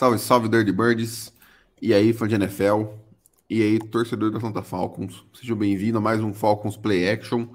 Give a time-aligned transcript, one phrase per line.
[0.00, 1.30] Salve, salve, Dirty Birds.
[1.82, 2.84] E aí, fã de NFL.
[3.50, 5.22] E aí, torcedor da Atlanta Falcons.
[5.34, 7.46] Sejam bem-vindos a mais um Falcons Play Action,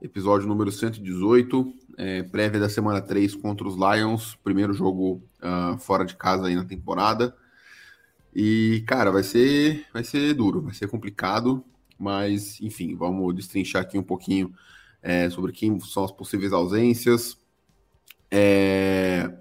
[0.00, 6.04] episódio número 118, é, prévia da semana 3 contra os Lions, primeiro jogo uh, fora
[6.04, 7.36] de casa aí na temporada.
[8.32, 11.64] E, cara, vai ser, vai ser duro, vai ser complicado,
[11.98, 14.54] mas, enfim, vamos destrinchar aqui um pouquinho
[15.02, 17.36] é, sobre quem são as possíveis ausências.
[18.30, 19.36] É,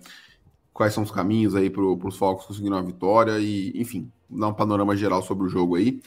[0.77, 4.54] quais são os caminhos aí para os Falcons conseguirem uma vitória e, enfim, dar um
[4.54, 6.00] panorama geral sobre o jogo aí.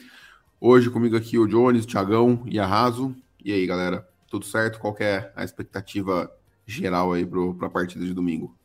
[0.61, 3.13] Hoje comigo aqui o Jones, o Thiagão e a Raso.
[3.43, 4.79] E aí, galera, tudo certo?
[4.79, 6.33] Qual é a expectativa
[6.65, 8.55] geral aí para a partida de domingo?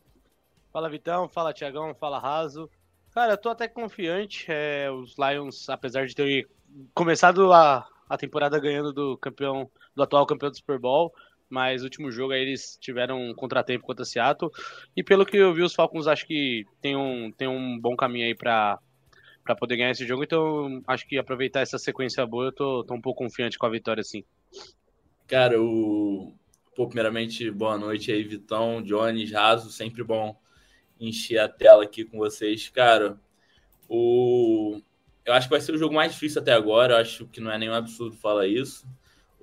[0.73, 2.71] Fala Vitão, fala Thiagão, fala Raso.
[3.12, 4.47] Cara, eu tô até confiante.
[4.49, 6.49] É, os Lions, apesar de ter
[6.95, 11.12] começado a, a temporada ganhando do campeão, do atual campeão do Super Bowl,
[11.49, 14.51] mas no último jogo aí eles tiveram um contratempo contra Seattle.
[14.97, 18.27] E pelo que eu vi, os Falcons acho que tem um, tem um bom caminho
[18.27, 18.79] aí para
[19.47, 22.95] para poder ganhar esse jogo, então acho que aproveitar essa sequência boa, eu tô, tô
[22.95, 24.25] um pouco confiante com a vitória, sim.
[25.29, 26.35] Cara, o...
[26.75, 30.37] Pô, primeiramente, boa noite aí, Vitão, Jones, Raso, sempre bom
[30.99, 32.69] encher a tela aqui com vocês.
[32.71, 33.21] Cara,
[33.89, 34.81] o...
[35.25, 37.53] eu acho que vai ser o jogo mais difícil até agora, eu acho que não
[37.53, 38.85] é nenhum absurdo falar isso.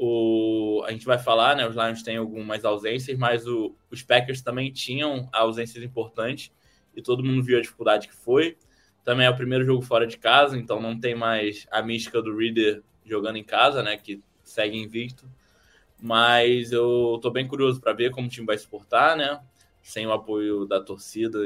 [0.05, 1.65] O, a gente vai falar, né?
[1.65, 6.51] Os Lions têm algumas ausências, mas o, os Packers também tinham ausências importantes
[6.93, 8.57] e todo mundo viu a dificuldade que foi.
[9.01, 12.35] Também é o primeiro jogo fora de casa, então não tem mais a mística do
[12.35, 13.95] Reader jogando em casa, né?
[13.95, 15.25] Que segue invicto.
[16.01, 19.39] Mas eu tô bem curioso para ver como o time vai se portar, né?
[19.81, 21.39] Sem o apoio da torcida,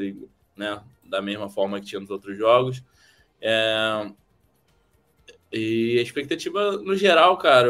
[0.55, 0.81] né?
[1.05, 2.83] Da mesma forma que tinha nos outros jogos.
[3.39, 4.11] É...
[5.53, 7.69] E a expectativa no geral, cara,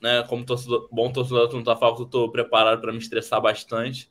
[0.00, 4.10] né, como torcedor, bom torcedor do Falcons, eu tô preparado para me estressar bastante.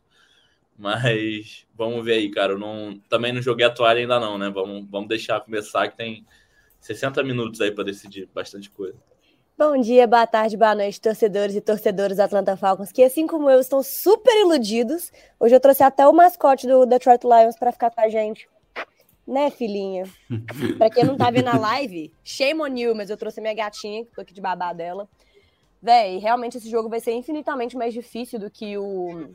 [0.78, 2.54] Mas vamos ver aí, cara.
[2.54, 4.50] Eu não, também não joguei a toalha ainda não, né?
[4.50, 6.24] Vamos, vamos deixar começar que tem
[6.80, 8.96] 60 minutos aí para decidir bastante coisa.
[9.58, 13.50] Bom dia, boa tarde, boa noite, torcedores e torcedoras do Atlanta Falcons, que assim como
[13.50, 15.12] eu estão super iludidos.
[15.40, 18.48] Hoje eu trouxe até o mascote do Detroit Lions para ficar com a gente.
[19.28, 20.04] Né, filhinha?
[20.78, 24.06] para quem não tá vendo a live, shame on you, mas eu trouxe minha gatinha,
[24.06, 25.10] que tô aqui de babá dela.
[25.82, 29.30] Véi, realmente esse jogo vai ser infinitamente mais difícil do que o,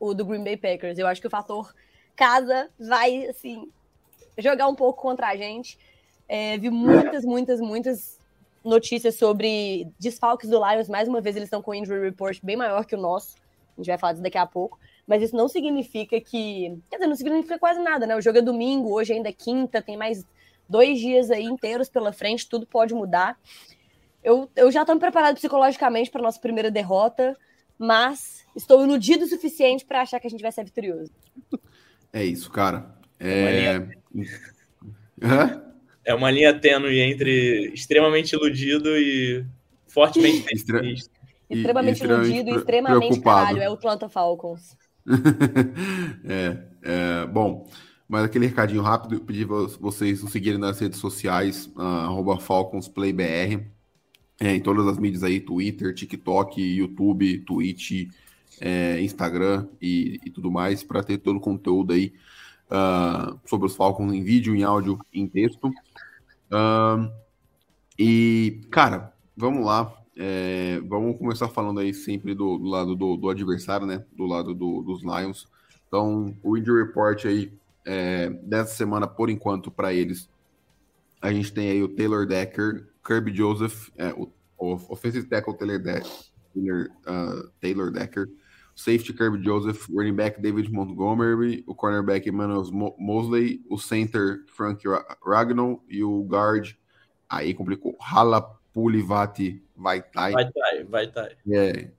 [0.00, 0.98] o do Green Bay Packers.
[0.98, 1.74] Eu acho que o fator
[2.16, 3.70] casa vai, assim,
[4.38, 5.78] jogar um pouco contra a gente.
[6.28, 8.18] É, vi muitas, muitas, muitas
[8.64, 10.88] notícias sobre desfalques do Lions.
[10.88, 13.36] Mais uma vez, eles estão com um injury report bem maior que o nosso.
[13.76, 14.78] A gente vai falar disso daqui a pouco.
[15.06, 16.78] Mas isso não significa que.
[16.88, 18.16] Quer dizer, não significa quase nada, né?
[18.16, 20.24] O jogo é domingo, hoje ainda é quinta, tem mais
[20.66, 23.38] dois dias aí inteiros pela frente, tudo pode mudar.
[24.24, 27.36] Eu, eu já estou preparado psicologicamente para nossa primeira derrota,
[27.78, 31.12] mas estou iludido o suficiente para achar que a gente vai ser vitorioso.
[32.10, 32.96] É isso, cara.
[33.20, 33.86] É,
[36.06, 39.44] é uma linha tênue entre extremamente iludido e
[39.86, 41.10] fortemente pessimista.
[41.50, 43.46] Extremamente e, iludido e extremamente preocupado.
[43.46, 44.74] caralho, é o Atlanta Falcons.
[46.24, 47.68] é, é, bom,
[48.08, 53.73] mas aquele recadinho rápido, pedir vocês nos seguirem nas redes sociais, uh, FalconsPlayBR
[54.40, 58.08] é, em todas as mídias aí, Twitter, TikTok, YouTube, Twitch,
[58.60, 62.12] é, Instagram e, e, tudo mais, para ter todo o conteúdo aí
[62.70, 65.68] uh, sobre os Falcons em vídeo, em áudio, em texto.
[65.68, 67.10] Uh,
[67.98, 69.92] e, cara, vamos lá.
[70.16, 74.04] É, vamos começar falando aí sempre do, do lado do, do, adversário, né?
[74.16, 75.48] Do lado do, dos Lions.
[75.88, 77.52] Então, o injury report aí
[77.84, 80.28] é, dessa semana, por enquanto, para eles,
[81.24, 85.78] a gente tem aí o Taylor Decker, Kirby Joseph, é, o, o offensive tackle Taylor,
[85.78, 86.10] Decker,
[86.52, 88.28] Taylor, uh, Taylor Decker,
[88.76, 92.64] safety Kirby Joseph, running back David Montgomery, o cornerback Emmanuel
[92.98, 94.84] Mosley, o center Frank
[95.26, 96.74] Ragnall e o guard,
[97.26, 100.32] aí complicou, Halapulivati Vaitai.
[100.32, 101.36] Vaitai, Vaitai.
[101.50, 101.90] É,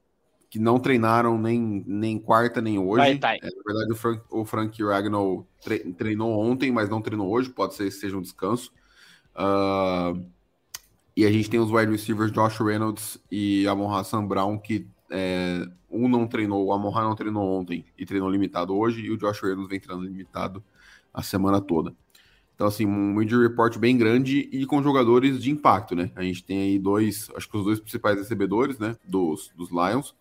[0.51, 3.05] que não treinaram nem, nem quarta nem hoje.
[3.05, 3.39] Vaitai.
[3.41, 5.47] É, na verdade, o Frank, o Frank Ragnall
[5.97, 8.71] treinou ontem, mas não treinou hoje, pode ser que seja um descanso.
[9.35, 10.25] Uh,
[11.15, 15.65] e a gente tem os wide receivers Josh Reynolds e Amon Hassan Brown, que é,
[15.89, 19.41] um não treinou, o Amon não treinou ontem e treinou limitado hoje, e o Josh
[19.41, 20.63] Reynolds vem treinando limitado
[21.13, 21.93] a semana toda.
[22.53, 26.11] Então, assim, um injury report bem grande e com jogadores de impacto, né?
[26.15, 30.15] A gente tem aí dois, acho que os dois principais recebedores, né, dos, dos Lions,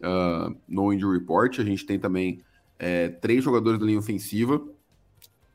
[0.00, 1.58] uh, no injury report.
[1.58, 2.40] A gente tem também
[2.78, 4.62] é, três jogadores da linha ofensiva.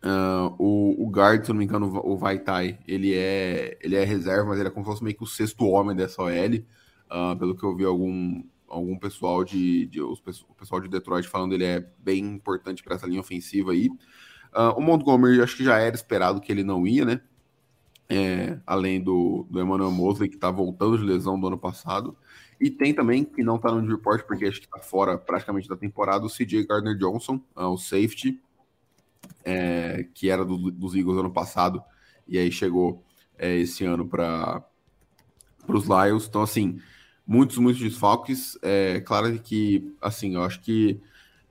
[0.04, 4.46] Uh, o, o guard, se não me engano, o Vaitai, ele é, ele é reserva,
[4.46, 6.32] mas ele é como se fosse meio que o sexto homem dessa OL.
[6.32, 11.28] Uh, pelo que eu vi algum, algum pessoal de, de os, o pessoal de Detroit
[11.28, 13.90] falando, ele é bem importante para essa linha ofensiva aí.
[14.54, 17.22] Uh, o Montgomery, acho que já era esperado que ele não ia, né?
[18.10, 22.16] É, além do, do Emmanuel Mosley, que está voltando de lesão do ano passado.
[22.60, 25.76] E tem também, que não está no report, porque acho que está fora praticamente da
[25.76, 28.42] temporada, o CJ Gardner Johnson, uh, o safety,
[29.44, 31.82] é, que era do, dos Eagles ano passado,
[32.28, 33.04] e aí chegou
[33.38, 34.64] é, esse ano para
[35.68, 36.28] os Lions.
[36.28, 36.80] Então, assim,
[37.26, 38.58] muitos, muitos desfalques.
[38.62, 41.00] É claro que, assim, eu acho que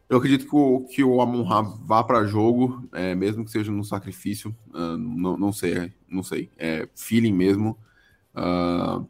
[0.09, 3.73] eu acredito que o, que o Amon Ra vá para jogo, é, mesmo que seja
[3.73, 4.57] num sacrifício.
[4.69, 6.49] Uh, não, não sei, não sei.
[6.57, 7.77] É feeling mesmo.
[8.33, 9.09] Uh,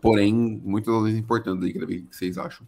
[0.00, 2.66] porém, muitas vezes importantes aí, queria ver o que vocês acham.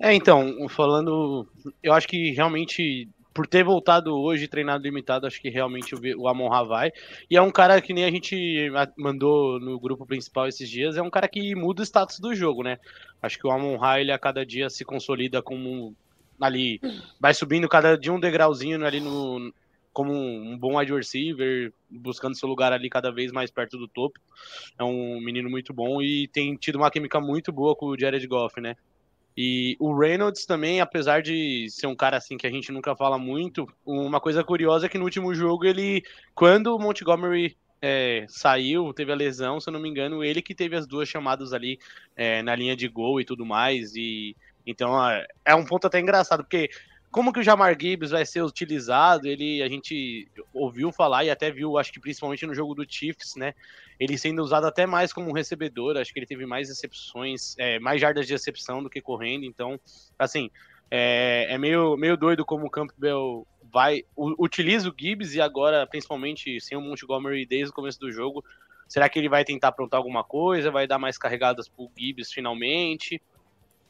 [0.00, 1.46] É, então, falando,
[1.80, 6.48] eu acho que realmente por ter voltado hoje treinado limitado, acho que realmente o Amon
[6.48, 6.92] Ra vai.
[7.30, 11.02] E é um cara que nem a gente mandou no grupo principal esses dias, é
[11.02, 12.78] um cara que muda o status do jogo, né?
[13.22, 15.94] Acho que o Amon Ra, ele a cada dia se consolida como
[16.40, 16.80] ali,
[17.20, 19.52] vai subindo cada dia um degrauzinho ali no
[19.92, 24.18] como um bom wide receiver, buscando seu lugar ali cada vez mais perto do topo.
[24.78, 28.26] É um menino muito bom e tem tido uma química muito boa com o Jared
[28.26, 28.74] Goff, né?
[29.36, 33.18] E o Reynolds também, apesar de ser um cara assim que a gente nunca fala
[33.18, 36.02] muito, uma coisa curiosa é que no último jogo ele,
[36.34, 40.54] quando o Montgomery é, saiu, teve a lesão, se eu não me engano, ele que
[40.54, 41.78] teve as duas chamadas ali
[42.14, 43.96] é, na linha de gol e tudo mais.
[43.96, 44.36] E
[44.66, 44.94] então
[45.44, 46.70] é, um ponto até engraçado, porque
[47.12, 49.28] como que o Jamar Gibbs vai ser utilizado?
[49.28, 53.36] Ele a gente ouviu falar e até viu, acho que principalmente no jogo do Chiefs,
[53.36, 53.52] né?
[54.00, 58.00] Ele sendo usado até mais como recebedor, acho que ele teve mais recepções, é, mais
[58.00, 59.44] jardas de recepção do que correndo.
[59.44, 59.78] Então,
[60.18, 60.50] assim,
[60.90, 66.60] é, é meio, meio doido como o Campbell vai utiliza o Gibbs e agora principalmente
[66.60, 68.42] sem o Montgomery desde o começo do jogo.
[68.88, 70.70] Será que ele vai tentar aprontar alguma coisa?
[70.70, 73.20] Vai dar mais carregadas pro Gibbs finalmente?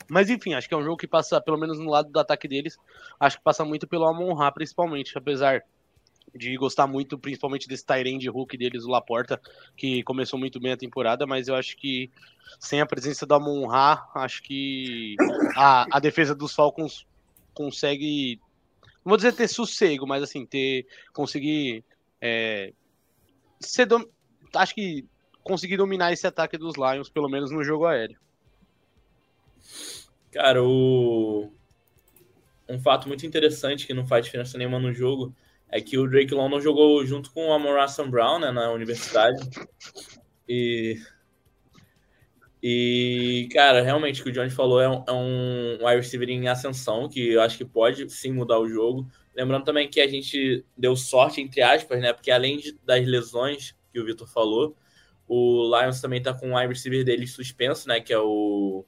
[0.09, 2.47] Mas enfim, acho que é um jogo que passa, pelo menos no lado do ataque
[2.47, 2.79] deles,
[3.19, 5.62] acho que passa muito pelo Amon Ra, principalmente, apesar
[6.35, 9.41] de gostar muito, principalmente desse Tyrande Hulk deles, o Laporta,
[9.77, 12.11] que começou muito bem a temporada, mas eu acho que
[12.59, 15.17] sem a presença do Amon Ra, acho que
[15.56, 17.06] a, a defesa dos Falcons
[17.55, 18.41] consegue,
[19.05, 21.85] não vou dizer ter sossego, mas assim, ter, conseguir
[22.21, 22.73] é,
[23.61, 23.89] ser,
[24.55, 25.05] acho que
[25.43, 28.19] conseguir dominar esse ataque dos Lions, pelo menos no jogo aéreo.
[30.32, 31.53] Cara, o...
[32.69, 35.35] um fato muito interessante que não faz diferença nenhuma no jogo
[35.69, 39.38] é que o Drake não jogou junto com o Amon Russell Brown né, na universidade.
[40.49, 40.99] E...
[42.62, 46.49] e, cara, realmente o que o Johnny falou é um, é um wide receiver em
[46.49, 49.06] ascensão que eu acho que pode sim mudar o jogo.
[49.35, 52.12] Lembrando também que a gente deu sorte, entre aspas, né?
[52.12, 54.76] Porque além de, das lesões que o Vitor falou,
[55.26, 58.00] o Lions também tá com o wide receiver dele suspenso, né?
[58.00, 58.85] Que é o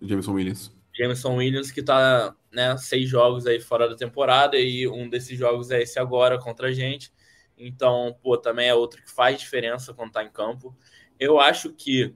[0.00, 0.72] Jameson Williams.
[0.94, 5.70] Jameson Williams, que tá, né, seis jogos aí fora da temporada, e um desses jogos
[5.70, 7.12] é esse agora contra a gente.
[7.56, 10.76] Então, pô, também é outro que faz diferença quando tá em campo.
[11.18, 12.14] Eu acho que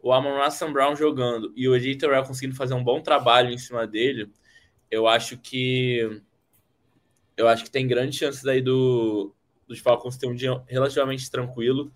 [0.00, 3.56] o Amon Russell Brown jogando e o AJ Terrell conseguindo fazer um bom trabalho em
[3.56, 4.30] cima dele,
[4.90, 6.22] eu acho que
[7.36, 9.34] eu acho que tem grandes chances aí do,
[9.66, 11.90] dos Falcons ter um dia relativamente tranquilo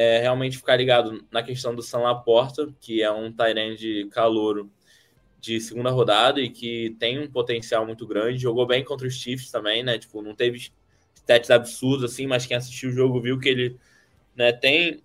[0.00, 3.34] é realmente ficar ligado na questão do San Laporta, que é um
[3.76, 4.70] de calouro
[5.40, 8.38] de segunda rodada e que tem um potencial muito grande.
[8.38, 9.98] Jogou bem contra os Chiefs também, né?
[9.98, 10.70] Tipo, não teve
[11.16, 13.76] stats absurdos assim, mas quem assistiu o jogo viu que ele
[14.36, 15.02] né, tem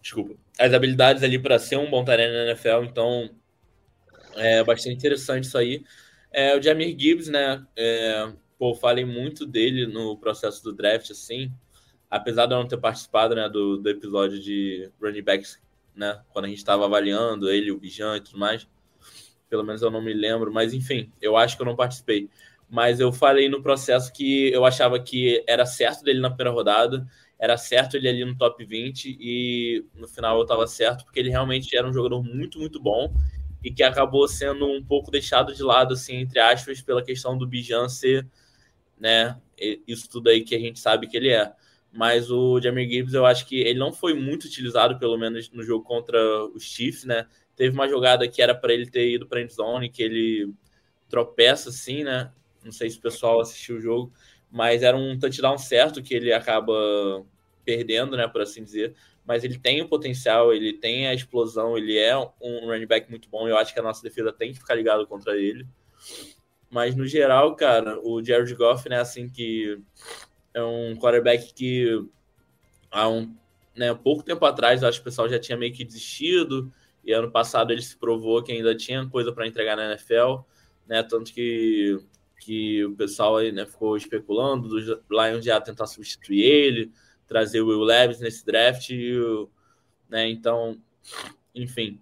[0.00, 3.28] desculpa, as habilidades ali para ser um bom Tyrene na NFL, então
[4.36, 5.84] é bastante interessante isso aí.
[6.32, 7.62] É, o Jamir Gibbs, né?
[7.76, 11.52] É, pô, falei muito dele no processo do draft, assim
[12.14, 15.60] apesar de eu não ter participado né, do, do episódio de running backs,
[15.96, 18.68] né, quando a gente estava avaliando ele, o Bijan e tudo mais,
[19.50, 22.30] pelo menos eu não me lembro, mas enfim, eu acho que eu não participei.
[22.70, 27.04] Mas eu falei no processo que eu achava que era certo dele na primeira rodada,
[27.36, 31.30] era certo ele ali no top 20, e no final eu estava certo, porque ele
[31.30, 33.12] realmente era um jogador muito, muito bom,
[33.62, 37.46] e que acabou sendo um pouco deixado de lado, assim, entre aspas, pela questão do
[37.46, 38.24] Bijan ser,
[38.98, 39.36] né,
[39.86, 41.52] isso tudo aí que a gente sabe que ele é
[41.94, 45.62] mas o Jamir Gibbs eu acho que ele não foi muito utilizado, pelo menos no
[45.62, 47.26] jogo contra os Chiefs, né?
[47.54, 50.52] Teve uma jogada que era para ele ter ido para end zone, que ele
[51.08, 52.32] tropeça assim, né?
[52.64, 54.12] Não sei se o pessoal assistiu o jogo,
[54.50, 56.74] mas era um touchdown certo que ele acaba
[57.64, 58.94] perdendo, né, por assim dizer.
[59.24, 63.28] Mas ele tem o potencial, ele tem a explosão, ele é um running back muito
[63.28, 63.48] bom.
[63.48, 65.64] Eu acho que a nossa defesa tem que ficar ligado contra ele.
[66.68, 69.80] Mas no geral, cara, o Jared Goff, né, assim que
[70.54, 72.06] é um quarterback que
[72.90, 73.34] há um
[73.76, 76.72] né, pouco tempo atrás, acho que o pessoal já tinha meio que desistido,
[77.04, 80.38] e ano passado ele se provou que ainda tinha coisa para entregar na NFL,
[80.86, 81.98] né, tanto que,
[82.38, 86.92] que o pessoal aí, né, ficou especulando dos Lions já tentar substituir ele,
[87.26, 89.18] trazer o Will Levis nesse draft, e,
[90.08, 90.80] né, então,
[91.52, 92.00] enfim,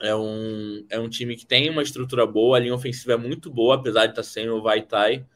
[0.00, 3.50] é um, é um time que tem uma estrutura boa, a linha ofensiva é muito
[3.50, 5.26] boa, apesar de estar sem o Vaitai,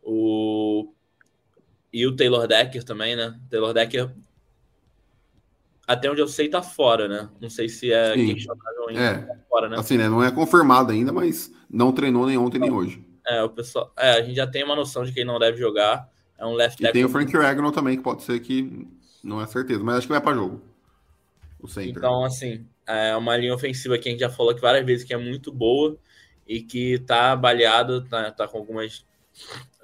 [0.00, 0.93] o
[1.94, 3.38] e o Taylor Decker também, né?
[3.48, 4.10] Taylor Decker
[5.86, 7.28] até onde eu sei, tá fora, né?
[7.40, 8.34] Não sei se é Sim.
[8.34, 9.00] questionável ainda.
[9.00, 9.18] É.
[9.18, 9.78] Tá fora, né?
[9.78, 10.08] Assim, né?
[10.08, 13.06] Não é confirmado ainda, mas não treinou nem ontem nem hoje.
[13.24, 13.92] É, o pessoal.
[13.96, 16.10] É, a gente já tem uma noção de quem não deve jogar.
[16.36, 18.88] É um left E tem o Frank Ragnall também, que pode ser que
[19.22, 20.60] não é certeza, mas acho que vai para jogo.
[21.60, 21.90] O center.
[21.96, 25.14] Então, assim, é uma linha ofensiva que a gente já falou que várias vezes que
[25.14, 25.96] é muito boa
[26.44, 29.04] e que tá baleada, tá, tá com algumas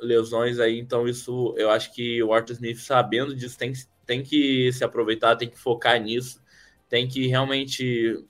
[0.00, 0.78] lesões aí.
[0.78, 3.72] Então, isso eu acho que o Arthur Smith, sabendo disso, tem,
[4.06, 6.42] tem que se aproveitar, tem que focar nisso,
[6.88, 8.24] tem que realmente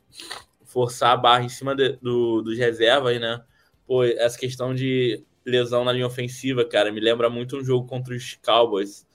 [0.65, 3.43] forçar a barra em cima de, do, dos reservas, né?
[3.87, 8.15] Pô, essa questão de lesão na linha ofensiva, cara, me lembra muito um jogo contra
[8.15, 9.07] os Cowboys.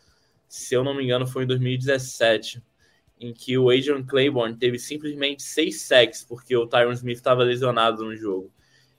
[0.47, 2.61] Se eu não me engano, foi em 2017
[3.19, 8.03] em que o Adrian Claiborne teve simplesmente seis sacks porque o Tyron Smith estava lesionado
[8.03, 8.51] no jogo.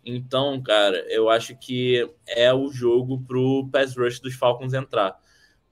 [0.07, 5.19] Então, cara, eu acho que é o jogo pro pass rush dos Falcons entrar.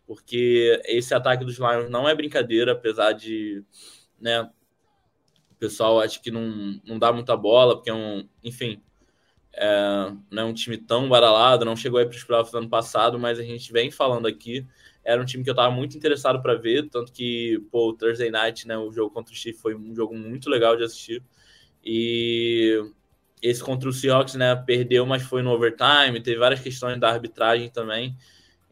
[0.07, 3.65] Porque esse ataque dos Lions não é brincadeira, apesar de,
[4.21, 8.83] né, o pessoal acha que não, não dá muita bola, porque é um, enfim,
[9.53, 12.69] é, não é um time tão baralado, não chegou aí para os playoffs do ano
[12.69, 14.67] passado, mas a gente vem falando aqui
[15.05, 18.31] era um time que eu estava muito interessado para ver, tanto que, pô, o Thursday
[18.31, 21.23] Night, né, o jogo contra o Chiefs foi um jogo muito legal de assistir.
[21.85, 22.83] E
[23.45, 27.69] esse contra o Seahawks, né, perdeu, mas foi no overtime, teve várias questões da arbitragem
[27.69, 28.17] também.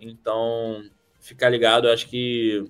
[0.01, 0.83] Então,
[1.21, 2.65] ficar ligado, eu acho que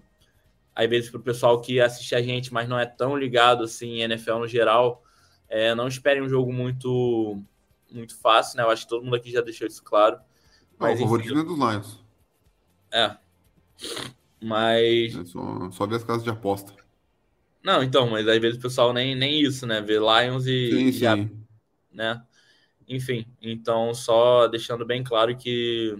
[0.74, 3.98] às vezes para o pessoal que assiste a gente, mas não é tão ligado assim
[3.98, 5.04] em NFL no geral,
[5.48, 7.40] é, não esperem um jogo muito
[7.88, 8.64] muito fácil, né?
[8.64, 10.18] Eu acho que todo mundo aqui já deixou isso claro.
[10.78, 12.04] Mas, o favoritismo é dos Lions.
[12.90, 13.16] É,
[14.42, 15.14] mas.
[15.14, 16.74] É só, só ver as casas de aposta.
[17.62, 19.80] Não, então, mas às vezes o pessoal nem, nem isso, né?
[19.80, 20.70] Vê Lions e.
[20.70, 21.41] Sim, e sim.
[21.92, 22.22] Né?
[22.88, 25.96] Enfim, então só deixando bem claro que,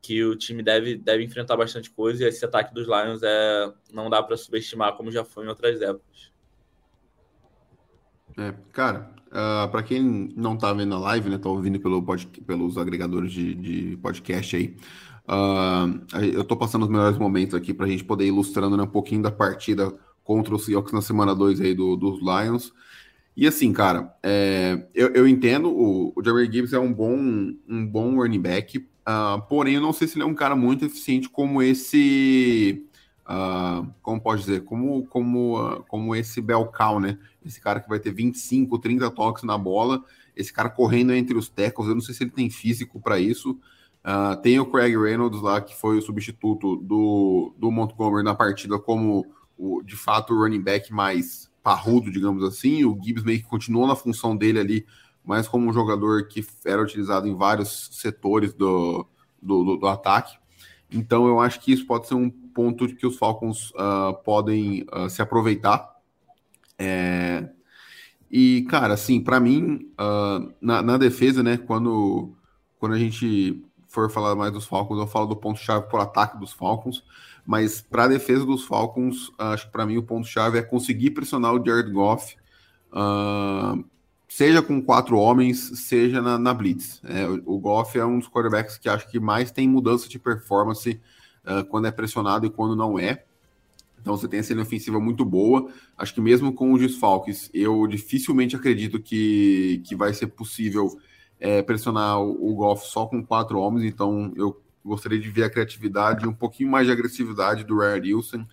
[0.00, 4.08] que o time deve, deve enfrentar bastante coisa e esse ataque dos Lions é, não
[4.08, 6.32] dá para subestimar como já foi em outras épocas.
[8.38, 10.02] É, cara, uh, para quem
[10.36, 14.56] não tá vendo a live, né, tá ouvindo pelo pod, pelos agregadores de, de podcast
[14.56, 14.76] aí,
[15.26, 18.88] uh, eu tô passando os melhores momentos aqui pra gente poder ir ilustrando né, um
[18.88, 19.90] pouquinho da partida
[20.22, 22.72] contra o Seahawks na semana 2 aí do, dos Lions.
[23.36, 27.18] E assim, cara, é, eu, eu entendo, o, o Gibbs é um bom,
[27.68, 30.86] um bom running back, uh, porém eu não sei se ele é um cara muito
[30.86, 32.82] eficiente como esse...
[33.28, 37.18] Uh, como pode dizer, como, como, uh, como esse Belcal, né?
[37.44, 40.02] Esse cara que vai ter 25, 30 toques na bola,
[40.34, 43.58] esse cara correndo entre os tackles, eu não sei se ele tem físico para isso.
[44.40, 49.26] Tem o Craig Reynolds lá, que foi o substituto do, do Montgomery na partida, como
[49.58, 52.84] o, de fato o running back mais parrudo, digamos assim.
[52.84, 54.86] O Gibbs meio que continuou na função dele ali,
[55.24, 59.04] mas como um jogador que era utilizado em vários setores do,
[59.42, 60.38] do, do, do ataque.
[60.88, 65.10] Então eu acho que isso pode ser um ponto que os Falcons uh, podem uh,
[65.10, 65.92] se aproveitar.
[66.78, 67.48] É...
[68.30, 72.32] E, cara, assim, para mim, uh, na, na, defesa, né, quando,
[72.78, 76.52] quando a gente for falar mais dos Falcons, eu falo do ponto-chave o ataque dos
[76.52, 77.02] Falcons,
[77.46, 81.54] mas para a defesa dos Falcons, acho que para mim o ponto-chave é conseguir pressionar
[81.54, 82.36] o Jared Goff,
[84.28, 87.00] seja com quatro homens, seja na, na Blitz.
[87.04, 90.18] É, o, o Goff é um dos quarterbacks que acho que mais tem mudança de
[90.18, 91.00] performance
[91.46, 93.22] Uh, quando é pressionado e quando não é.
[94.00, 95.70] Então você tem essa linha ofensiva muito boa.
[95.96, 100.98] Acho que mesmo com os desfalques, eu dificilmente acredito que, que vai ser possível
[101.38, 103.84] é, pressionar o, o Goff só com quatro homens.
[103.84, 108.00] Então eu gostaria de ver a criatividade e um pouquinho mais de agressividade do Ryan
[108.02, 108.46] Wilson.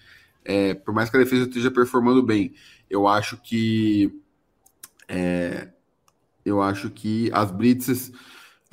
[0.44, 2.54] É, por mais que a defesa esteja performando bem,
[2.90, 4.12] eu acho que
[5.08, 5.70] é,
[6.44, 8.12] eu acho que as blitzes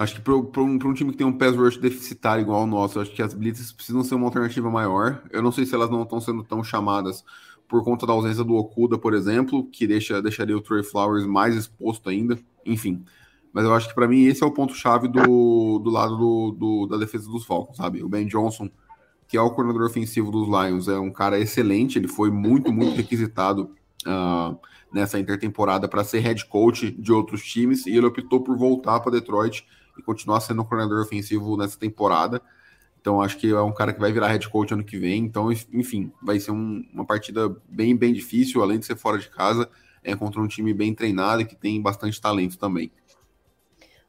[0.00, 2.98] Acho que para um, um, time que tem um pass rush deficitário igual ao nosso,
[2.98, 5.22] acho que as blitzes precisam ser uma alternativa maior.
[5.30, 7.22] Eu não sei se elas não estão sendo tão chamadas
[7.68, 11.54] por conta da ausência do Okuda, por exemplo, que deixa, deixaria o Trey Flowers mais
[11.54, 12.38] exposto ainda.
[12.64, 13.04] Enfim,
[13.52, 16.86] Mas eu acho que para mim esse é o ponto-chave do, do lado do, do,
[16.86, 18.02] da defesa dos Falcons, sabe?
[18.02, 18.70] O Ben Johnson,
[19.26, 22.96] que é o coordenador ofensivo dos Lions, é um cara excelente, ele foi muito, muito
[22.96, 23.74] requisitado
[24.06, 24.56] uh,
[24.92, 29.12] nessa intertemporada para ser head coach de outros times e ele optou por voltar para
[29.12, 29.66] Detroit
[29.98, 32.40] e continuar sendo coordenador ofensivo nessa temporada.
[33.00, 35.24] Então acho que é um cara que vai virar head coach ano que vem.
[35.24, 39.28] Então, enfim, vai ser um, uma partida bem, bem difícil, além de ser fora de
[39.28, 39.68] casa,
[40.04, 42.92] é contra um time bem treinado e que tem bastante talento também.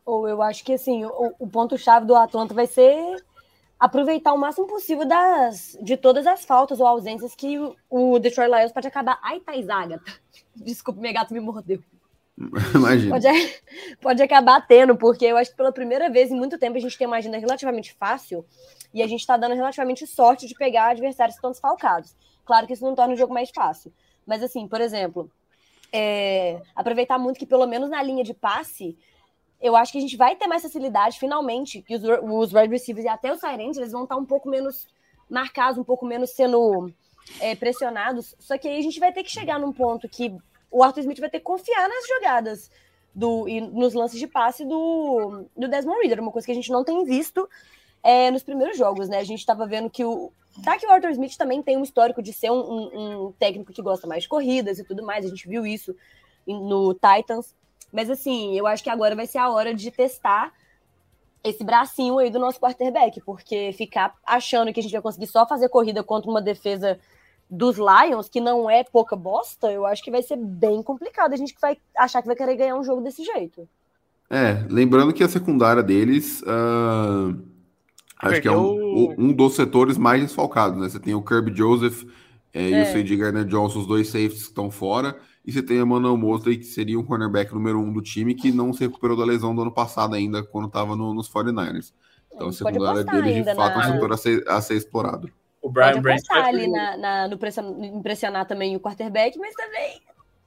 [0.05, 3.23] Ou eu acho que assim, o, o ponto-chave do Atlanta vai ser
[3.79, 8.51] aproveitar o máximo possível das, de todas as faltas ou ausências que o, o Detroit
[8.51, 9.19] Lions pode acabar.
[9.23, 10.13] Ai, Thais Agatha.
[10.55, 11.81] Desculpa, meu gato me mordeu.
[12.75, 13.15] Imagina.
[13.15, 13.27] Pode,
[14.01, 16.97] pode acabar tendo, porque eu acho que pela primeira vez em muito tempo a gente
[16.97, 18.45] tem uma agenda relativamente fácil
[18.93, 22.15] e a gente está dando relativamente sorte de pegar adversários que estão desfalcados.
[22.45, 23.91] Claro que isso não torna o jogo mais fácil.
[24.25, 25.31] Mas, assim, por exemplo,
[25.91, 28.97] é, aproveitar muito que, pelo menos na linha de passe,
[29.61, 33.05] eu acho que a gente vai ter mais facilidade, finalmente, que os, os wide receivers
[33.05, 34.87] e até os Sirens, eles vão estar um pouco menos
[35.29, 36.91] marcados, um pouco menos sendo
[37.39, 38.35] é, pressionados.
[38.39, 40.35] Só que aí a gente vai ter que chegar num ponto que
[40.69, 42.71] o Arthur Smith vai ter que confiar nas jogadas
[43.13, 46.71] do, e nos lances de passe do, do Desmond Reader, uma coisa que a gente
[46.71, 47.47] não tem visto
[48.01, 49.19] é, nos primeiros jogos, né?
[49.19, 50.31] A gente estava vendo que o.
[50.65, 53.71] Tá que o Arthur Smith também tem um histórico de ser um, um, um, técnico
[53.71, 55.95] que gosta mais de corridas e tudo mais, a gente viu isso
[56.45, 57.55] no Titans.
[57.91, 60.51] Mas assim, eu acho que agora vai ser a hora de testar
[61.43, 65.47] esse bracinho aí do nosso quarterback, porque ficar achando que a gente vai conseguir só
[65.47, 66.99] fazer corrida contra uma defesa
[67.49, 71.33] dos Lions, que não é pouca bosta, eu acho que vai ser bem complicado.
[71.33, 73.67] A gente vai achar que vai querer ganhar um jogo desse jeito.
[74.29, 76.41] É, lembrando que a secundária deles.
[76.43, 77.51] Uh
[78.21, 80.87] Acho que é um, um dos setores mais desfalcados, né?
[80.87, 82.03] Você tem o Kirby Joseph
[82.53, 82.69] é, é.
[82.69, 82.85] e o é.
[82.85, 83.17] C.J.
[83.17, 85.17] Garner Johnson, os dois safeties que estão fora.
[85.45, 88.51] E você tem a Manuel Mosley, que seria um cornerback número um do time, que
[88.51, 91.93] não se recuperou da lesão do ano passado ainda, quando estava no, nos 49ers.
[92.33, 93.85] Então, a secundária dele, de fato, na...
[93.85, 95.31] é um setor a ser, a ser explorado.
[95.61, 97.37] O Brian Pode ali na, na, no
[97.85, 100.01] impressionar também o quarterback, mas também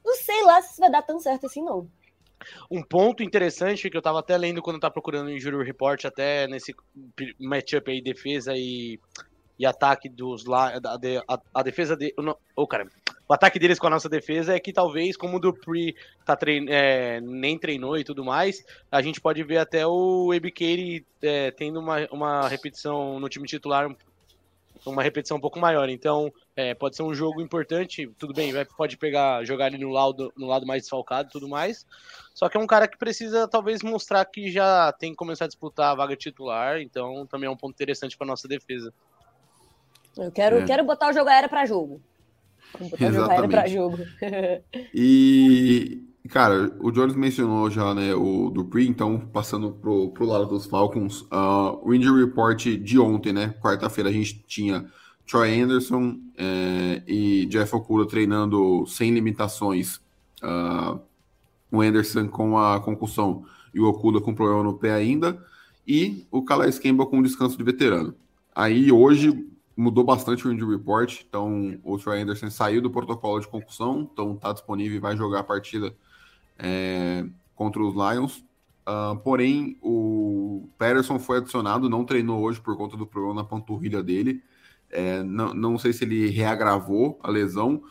[0.04, 1.88] não sei lá se vai dar tão certo assim, não.
[2.70, 6.04] Um ponto interessante que eu tava até lendo quando eu tava procurando o Injury Report,
[6.04, 6.74] até nesse
[7.40, 9.00] matchup aí, defesa e,
[9.58, 10.72] e ataque dos lá.
[10.74, 12.12] A, a, a, defesa de.
[12.18, 12.86] Ô, oh, cara,
[13.28, 16.66] o ataque deles com a nossa defesa é que talvez, como o Dupree tá trein,
[16.68, 21.80] é, nem treinou e tudo mais, a gente pode ver até o Ebikeri é, tendo
[21.80, 23.88] uma, uma repetição no time titular
[24.86, 25.88] uma repetição um pouco maior.
[25.88, 29.90] Então, é, pode ser um jogo importante, tudo bem, vai, pode pegar, jogar ali no
[29.90, 31.86] lado, no lado mais desfalcado e tudo mais.
[32.34, 35.48] Só que é um cara que precisa talvez mostrar que já tem que começar a
[35.48, 38.92] disputar a vaga titular, então também é um ponto interessante para nossa defesa.
[40.16, 40.64] Eu quero, é.
[40.64, 42.00] quero botar o jogo aéreo para jogo.
[42.80, 43.14] Exatamente.
[43.14, 43.98] jogo aéreo para jogo.
[44.94, 50.64] e Cara, o Jones mencionou já, né, o Dupree, então, passando pro, pro lado dos
[50.64, 54.90] Falcons, uh, o injury report de ontem, né, quarta-feira a gente tinha
[55.26, 59.96] Troy Anderson é, e Jeff Okuda treinando sem limitações,
[60.42, 60.98] uh,
[61.70, 65.38] o Anderson com a concussão e o Okuda com problema no pé ainda,
[65.86, 68.14] e o Calais Campbell com descanso de veterano.
[68.54, 73.48] Aí, hoje, mudou bastante o injury report, então o Troy Anderson saiu do protocolo de
[73.48, 75.94] concussão, então tá disponível e vai jogar a partida
[76.58, 78.44] é, contra os Lions.
[78.86, 84.02] Uh, porém, o Patterson foi adicionado, não treinou hoje por conta do problema na panturrilha
[84.02, 84.42] dele.
[84.90, 87.82] É, não, não sei se ele reagravou a lesão,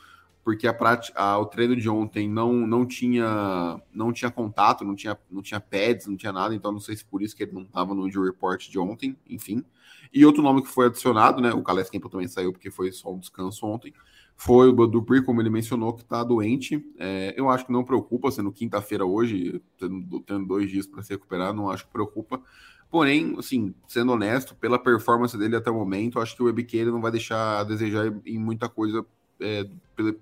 [0.44, 4.96] porque a prática, a, o treino de ontem não, não tinha não tinha contato, não
[4.96, 7.54] tinha, não tinha pads, não tinha nada, então não sei se por isso que ele
[7.54, 9.66] não estava no injury report de ontem, enfim.
[10.14, 11.52] E outro nome que foi adicionado, né?
[11.54, 13.94] O Calais Campbell também saiu porque foi só um descanso ontem
[14.36, 16.84] foi o Dupree, como ele mencionou, que está doente.
[16.98, 21.14] É, eu acho que não preocupa, sendo quinta-feira hoje, tendo, tendo, dois dias para se
[21.14, 22.42] recuperar, não acho que preocupa.
[22.90, 27.02] Porém, assim, sendo honesto, pela performance dele até o momento, acho que o EBK não
[27.02, 29.06] vai deixar a desejar em muita coisa
[29.40, 29.68] é,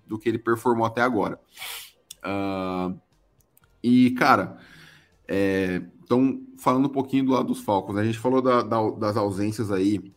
[0.05, 1.39] do que ele performou até agora.
[2.23, 2.97] Uh,
[3.83, 4.57] e, cara,
[5.27, 9.15] é, então, falando um pouquinho do lado dos Falcons, a gente falou da, da, das
[9.15, 10.13] ausências aí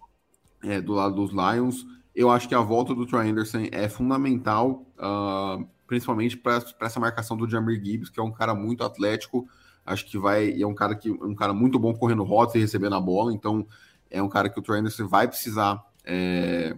[0.60, 1.86] é, do lado dos Lions.
[2.12, 7.36] Eu acho que a volta do Troy Anderson é fundamental, uh, principalmente para essa marcação
[7.36, 9.46] do Jamir Gibbs, que é um cara muito atlético.
[9.86, 10.60] Acho que vai.
[10.60, 13.32] é um cara que um cara muito bom correndo rotas e recebendo a bola.
[13.32, 13.64] Então,
[14.10, 16.76] é um cara que o Troy Anderson vai precisar é,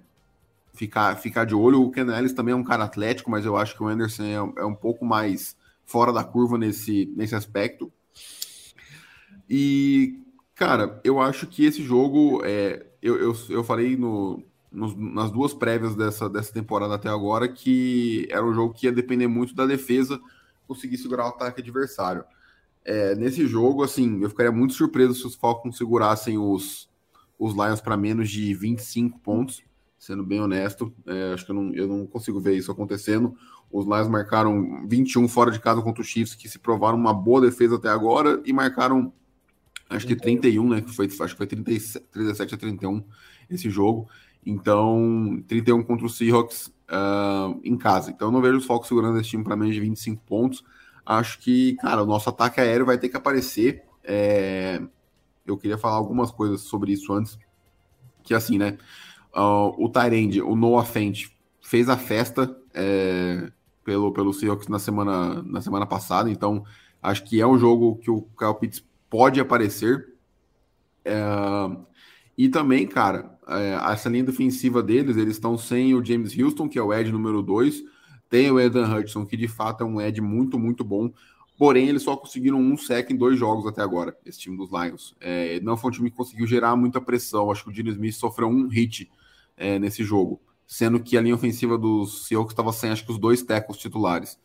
[0.74, 1.80] ficar, ficar de olho.
[1.80, 4.60] O Ken Ellis também é um cara atlético, mas eu acho que o Anderson é,
[4.60, 7.90] é um pouco mais fora da curva nesse, nesse aspecto.
[9.48, 10.20] E,
[10.54, 12.42] cara, eu acho que esse jogo.
[12.44, 18.26] É, eu, eu, eu falei no, nas duas prévias dessa, dessa temporada até agora que
[18.30, 20.20] era um jogo que ia depender muito da defesa
[20.66, 22.24] conseguir segurar o ataque adversário.
[22.84, 26.88] é, nesse jogo, assim, eu ficaria muito surpreso se os Falcons segurassem os,
[27.38, 29.62] os Lions para menos de 25 pontos,
[29.98, 30.92] sendo bem honesto.
[31.06, 33.36] É, acho que eu não, eu não consigo ver isso acontecendo.
[33.72, 37.40] Os Lions marcaram 21 fora de casa contra os Chiefs, que se provaram uma boa
[37.40, 39.12] defesa até agora, e marcaram
[39.88, 40.80] acho que 31, né?
[40.80, 43.04] Que foi, acho que foi 37, 37 a 31
[43.50, 44.08] esse jogo.
[44.44, 48.10] Então, 31 contra o Seahawks uh, em casa.
[48.10, 50.64] Então, eu não vejo os Falcons segurando esse time para menos de 25 pontos.
[51.04, 53.82] Acho que, cara, o nosso ataque aéreo vai ter que aparecer.
[54.04, 54.80] É...
[55.46, 57.38] Eu queria falar algumas coisas sobre isso antes.
[58.22, 58.76] Que assim, né?
[59.34, 61.28] Uh, o Tyrande, o Noah Fent,
[61.60, 63.50] fez a festa é,
[63.84, 66.30] pelo, pelo Seahawks na semana, na semana passada.
[66.30, 66.64] Então,
[67.02, 70.14] acho que é um jogo que o Kyle Pitts pode aparecer.
[71.04, 71.14] É,
[72.36, 76.78] e também, cara, é, essa linha defensiva deles, eles estão sem o James Houston, que
[76.78, 77.82] é o Ed número 2,
[78.28, 81.12] tem o Edan Hudson, que de fato é um Ed muito, muito bom.
[81.56, 85.16] Porém, eles só conseguiram um sec em dois jogos até agora, esse time dos Lions.
[85.20, 87.50] É, não foi um time que conseguiu gerar muita pressão.
[87.50, 89.10] Acho que o Dino Smith sofreu um hit
[89.56, 93.18] é, nesse jogo, sendo que a linha ofensiva dos Seahawks estava sem, acho que os
[93.18, 94.38] dois tackles titulares.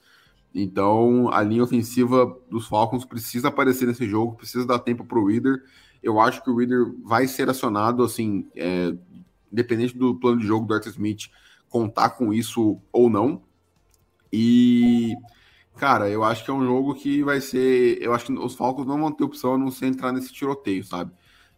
[0.53, 5.25] Então, a linha ofensiva dos Falcons precisa aparecer nesse jogo, precisa dar tempo para o
[5.25, 5.63] Reader.
[6.03, 8.93] Eu acho que o Reader vai ser acionado, assim, é,
[9.51, 11.29] independente do plano de jogo do Arthur Smith
[11.69, 13.41] contar com isso ou não.
[14.31, 15.15] E,
[15.77, 18.01] cara, eu acho que é um jogo que vai ser.
[18.01, 20.83] Eu acho que os Falcons não vão ter opção a não ser entrar nesse tiroteio,
[20.83, 21.11] sabe?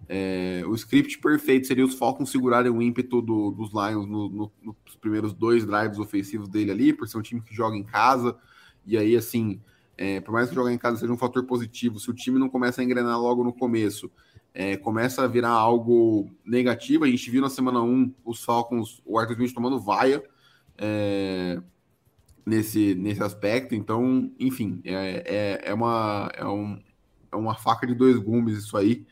[0.07, 4.51] É, o script perfeito seria os Falcons segurarem o ímpeto do, dos Lions no, no,
[4.61, 8.37] nos primeiros dois drives ofensivos dele ali, por ser um time que joga em casa.
[8.85, 9.61] E aí, assim,
[9.97, 12.49] é, por mais que jogar em casa seja um fator positivo, se o time não
[12.49, 14.11] começa a engrenar logo no começo
[14.53, 17.03] é, começa a virar algo negativo.
[17.03, 20.23] A gente viu na semana 1 os Falcons, o Arthur Smith tomando vaia
[20.77, 21.59] é,
[22.45, 23.73] nesse, nesse aspecto.
[23.73, 25.23] Então, enfim, é,
[25.65, 26.79] é, é, uma, é, um,
[27.31, 29.05] é uma faca de dois gumes isso aí.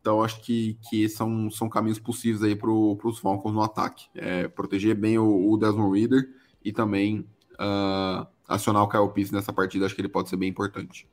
[0.00, 4.06] Então, acho que, que são, são caminhos possíveis aí para os Falcons no ataque.
[4.14, 6.30] É, proteger bem o, o, Desmond Reader
[6.64, 9.84] e também uh, acionar o Kyle Pitts nessa partida.
[9.84, 11.06] Acho que ele pode ser bem importante.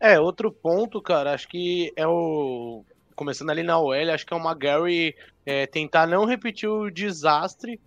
[0.00, 2.84] É, outro ponto, cara, acho que é o.
[3.14, 7.80] Começando ali na OL, acho que é o McGarry é, tentar não repetir o desastre.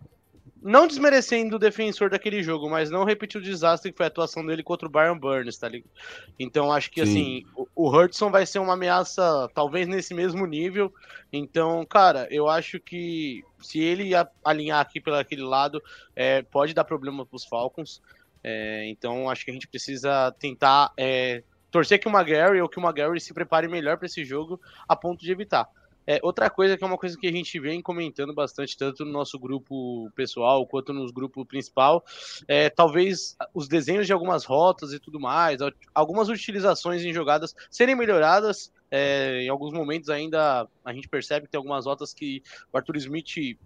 [0.63, 4.45] Não desmerecendo o defensor daquele jogo, mas não repetir o desastre que foi a atuação
[4.45, 5.89] dele contra o Byron Burns, tá ligado?
[6.37, 7.11] Então acho que Sim.
[7.11, 10.93] assim, o, o Hudson vai ser uma ameaça, talvez nesse mesmo nível.
[11.33, 14.11] Então, cara, eu acho que se ele
[14.43, 15.81] alinhar aqui pelo aquele lado,
[16.15, 17.99] é, pode dar problema pros Falcons.
[18.43, 22.79] É, então acho que a gente precisa tentar é, torcer que o McGarry ou que
[22.79, 25.69] o McGarry se prepare melhor para esse jogo a ponto de evitar.
[26.05, 29.11] É, outra coisa que é uma coisa que a gente vem comentando bastante, tanto no
[29.11, 32.03] nosso grupo pessoal quanto no grupo principal,
[32.47, 35.59] é talvez os desenhos de algumas rotas e tudo mais,
[35.93, 38.71] algumas utilizações em jogadas serem melhoradas.
[38.89, 42.97] É, em alguns momentos ainda a gente percebe que tem algumas rotas que o Arthur
[42.97, 43.57] Smith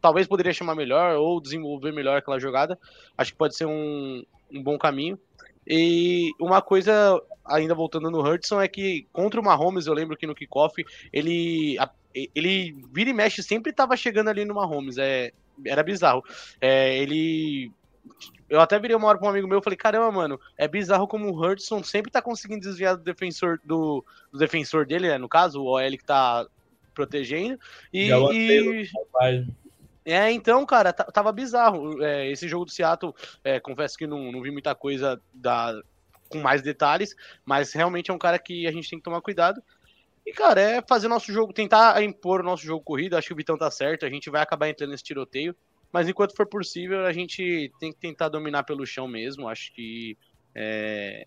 [0.00, 2.78] talvez poderia chamar melhor ou desenvolver melhor aquela jogada.
[3.16, 5.18] Acho que pode ser um, um bom caminho.
[5.66, 10.26] E uma coisa, ainda voltando no Hudson, é que contra o Mahomes, eu lembro que
[10.26, 11.76] no kickoff, ele,
[12.34, 14.98] ele vira e mexe, sempre estava chegando ali no Mahomes.
[14.98, 15.32] É,
[15.66, 16.22] era bizarro.
[16.60, 17.72] É, ele.
[18.48, 21.08] Eu até virei uma hora para um amigo meu e falei: caramba, mano, é bizarro
[21.08, 25.16] como o Hudson sempre tá conseguindo desviar do defensor do, do defensor dele, né?
[25.16, 26.46] No caso, o OL que tá
[26.94, 27.58] protegendo.
[27.92, 28.90] E, e...
[30.04, 32.02] É, então, cara, tava bizarro.
[32.02, 35.80] É, esse jogo do Seattle, é, confesso que não, não vi muita coisa da,
[36.28, 37.14] com mais detalhes,
[37.44, 39.62] mas realmente é um cara que a gente tem que tomar cuidado.
[40.26, 43.16] E, cara, é fazer nosso jogo, tentar impor o nosso jogo corrido.
[43.16, 45.54] Acho que o Vitão tá certo, a gente vai acabar entrando nesse tiroteio.
[45.92, 49.48] Mas enquanto for possível, a gente tem que tentar dominar pelo chão mesmo.
[49.48, 50.18] Acho que
[50.54, 51.26] é,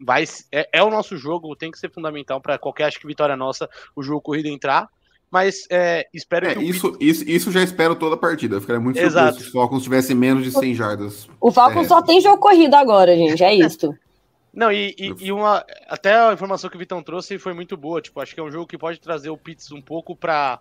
[0.00, 3.36] vai, é, é o nosso jogo, tem que ser fundamental para qualquer, acho que vitória
[3.36, 4.88] nossa, o jogo corrido entrar.
[5.36, 6.64] Mas é, espero é, que.
[6.64, 8.56] Isso, isso, isso já espero toda a partida.
[8.56, 11.28] Eu ficaria muito surpreso se os Falcons tivessem menos de 100 jardas.
[11.38, 13.44] O Falcons só tem jogo corrido agora, gente.
[13.44, 13.94] É isso.
[14.50, 15.62] Não, e, e, e, uma.
[15.88, 18.00] Até a informação que o Vitão trouxe foi muito boa.
[18.00, 20.58] Tipo, acho que é um jogo que pode trazer o Pitts um pouco para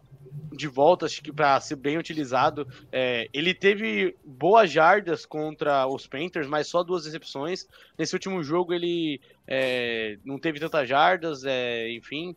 [0.51, 2.67] de volta, acho que para ser bem utilizado.
[2.91, 7.65] É, ele teve boas jardas contra os Panthers, mas só duas recepções.
[7.97, 12.35] Nesse último jogo ele é, não teve tantas jardas, é, enfim.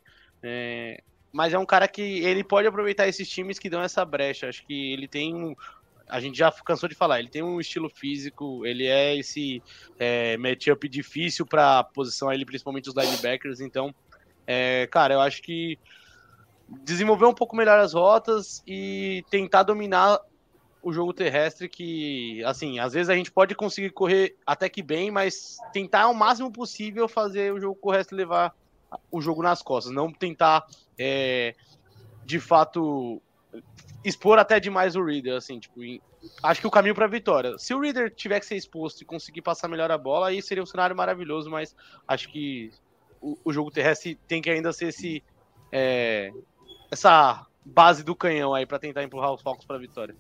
[1.33, 4.49] Mas é um cara que ele pode aproveitar esses times que dão essa brecha.
[4.49, 5.55] Acho que ele tem um.
[6.09, 9.63] A gente já cansou de falar, ele tem um estilo físico, ele é esse
[9.99, 13.61] é, matchup difícil para posição ele, principalmente os linebackers.
[13.61, 13.95] Então,
[14.47, 15.79] é, cara, eu acho que
[16.83, 20.19] desenvolver um pouco melhor as rotas e tentar dominar
[20.83, 25.11] o jogo terrestre que, assim, às vezes a gente pode conseguir correr até que bem,
[25.11, 28.55] mas tentar ao máximo possível fazer o jogo terrestre levar
[29.11, 30.67] o jogo nas costas, não tentar,
[30.99, 31.55] é,
[32.25, 33.21] de fato,
[34.05, 35.81] expor até demais o Reader, assim, tipo,
[36.43, 37.59] acho que o caminho para vitória.
[37.59, 40.63] Se o Reader tiver que ser exposto e conseguir passar melhor a bola, aí seria
[40.63, 41.75] um cenário maravilhoso, mas
[42.07, 42.71] acho que
[43.21, 45.23] o, o jogo terrestre tem que ainda ser esse,
[45.73, 46.31] é,
[46.91, 50.15] essa base do canhão aí para tentar empurrar os Falcons para vitória.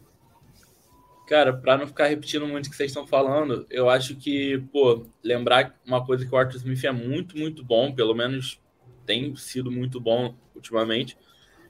[1.29, 5.07] Cara, para não ficar repetindo muito o que vocês estão falando, eu acho que, pô,
[5.23, 8.59] lembrar uma coisa que o Arthur Smith é muito, muito bom, pelo menos
[9.05, 11.19] tem sido muito bom ultimamente,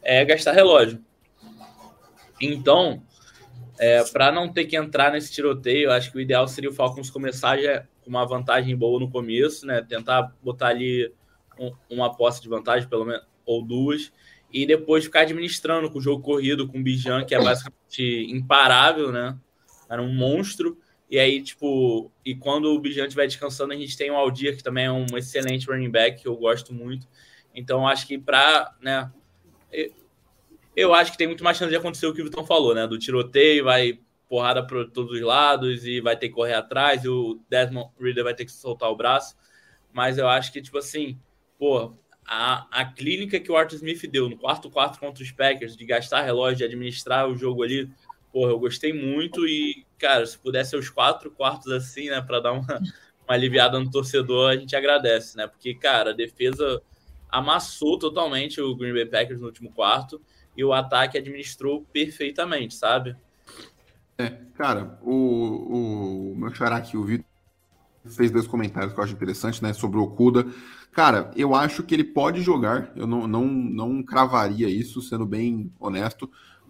[0.01, 1.05] é gastar relógio.
[2.40, 3.03] Então,
[3.81, 7.11] é, para não ter que entrar nesse tiroteio, acho que o ideal seria o Falcons
[7.11, 9.83] começar já com uma vantagem boa no começo, né?
[9.83, 11.12] Tentar botar ali
[11.59, 14.12] um, uma posse de vantagem, pelo menos, ou duas,
[14.53, 19.11] e depois ficar administrando com o jogo corrido, com o Bijan, que é basicamente imparável,
[19.11, 19.37] né?
[19.88, 20.79] Era um monstro.
[21.11, 24.62] E aí, tipo, e quando o Bijan estiver descansando, a gente tem o Aldir, que
[24.62, 27.09] também é um excelente running back, que eu gosto muito.
[27.55, 29.11] Então, acho que para, né,
[30.77, 32.87] eu acho que tem muito mais chance de acontecer o que o Vitão falou, né?
[32.87, 33.98] Do tiroteio, vai
[34.29, 38.24] porrada para todos os lados e vai ter que correr atrás, e o Desmond Reader
[38.24, 39.35] vai ter que soltar o braço.
[39.92, 41.18] Mas eu acho que, tipo assim,
[41.59, 45.77] pô, a, a clínica que o Arthur Smith deu no quarto quarto contra os Packers,
[45.77, 47.90] de gastar relógio, de administrar o jogo ali,
[48.32, 52.40] porra, eu gostei muito e, cara, se pudesse ser os quatro quartos assim, né, para
[52.40, 55.46] dar uma, uma aliviada no torcedor, a gente agradece, né?
[55.46, 56.80] Porque, cara, a defesa
[57.28, 60.20] amassou totalmente o Green Bay Packers no último quarto
[60.56, 63.16] e o ataque administrou perfeitamente, sabe?
[64.16, 67.24] É, cara, o, o meu xará aqui, o Vitor,
[68.04, 70.46] fez dois comentários que eu acho interessante, né, sobre o Okuda.
[70.92, 75.72] Cara, eu acho que ele pode jogar, eu não, não, não cravaria isso, sendo bem
[75.78, 76.28] honesto,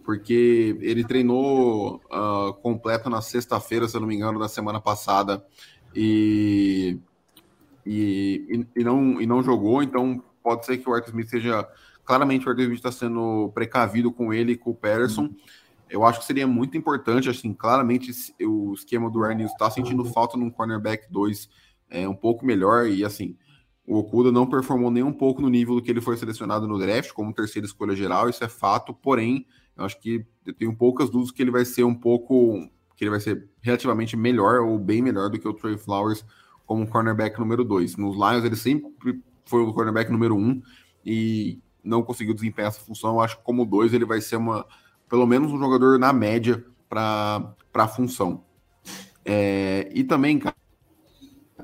[0.09, 5.45] porque ele treinou uh, completo na sexta-feira, se eu não me engano, da semana passada,
[5.95, 6.97] e,
[7.85, 11.63] e, e, não, e não jogou, então pode ser que o Arthur Smith seja.
[12.03, 15.25] Claramente o Arthur Smith está sendo precavido com ele e com o Patterson.
[15.25, 15.35] Uhum.
[15.87, 20.35] Eu acho que seria muito importante, assim, claramente o esquema do Ernie está sentindo falta
[20.35, 21.47] num cornerback 2
[21.87, 23.37] é, um pouco melhor, e assim,
[23.85, 26.79] o Okuda não performou nem um pouco no nível do que ele foi selecionado no
[26.79, 29.45] draft, como terceira escolha geral, isso é fato, porém,
[29.79, 33.11] eu acho que eu tenho poucas dúvidas que ele vai ser um pouco, que ele
[33.11, 36.25] vai ser relativamente melhor ou bem melhor do que o Trey Flowers
[36.65, 37.95] como cornerback número 2.
[37.95, 40.61] Nos Lions ele sempre foi o cornerback número 1 um,
[41.05, 43.15] e não conseguiu desempenhar essa função.
[43.15, 44.65] Eu acho que como 2 ele vai ser uma,
[45.07, 48.43] pelo menos um jogador na média para a função.
[49.23, 50.55] É, e também, cara,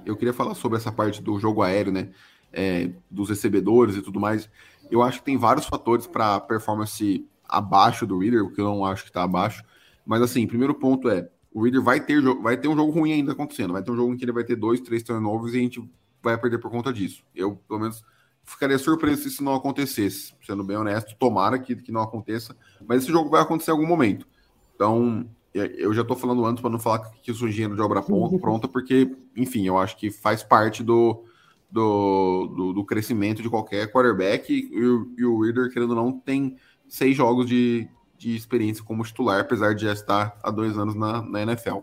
[0.05, 2.11] eu queria falar sobre essa parte do jogo aéreo, né?
[2.53, 4.49] É, dos recebedores e tudo mais.
[4.89, 9.03] Eu acho que tem vários fatores para performance abaixo do Reader, porque eu não acho
[9.03, 9.63] que está abaixo.
[10.05, 13.31] Mas assim, primeiro ponto é, o Reader vai ter, vai ter um jogo ruim ainda
[13.31, 13.73] acontecendo.
[13.73, 15.89] Vai ter um jogo em que ele vai ter dois, três turnovers e a gente
[16.21, 17.23] vai perder por conta disso.
[17.33, 18.03] Eu, pelo menos,
[18.43, 20.33] ficaria surpreso se isso não acontecesse.
[20.45, 22.55] Sendo bem honesto, tomara que, que não aconteça.
[22.85, 24.27] Mas esse jogo vai acontecer em algum momento.
[24.75, 28.01] Então, eu já estou falando antes para não falar que eu sou engenheiro de obra
[28.01, 31.23] pronta, porque, enfim, eu acho que faz parte do,
[31.71, 34.51] do, do, do crescimento de qualquer quarterback.
[34.51, 39.03] E, o, e o Reader, querendo ou não, tem seis jogos de, de experiência como
[39.03, 41.77] titular, apesar de já estar há dois anos na, na NFL.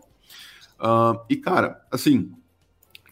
[0.79, 2.31] Uh, e, cara, assim,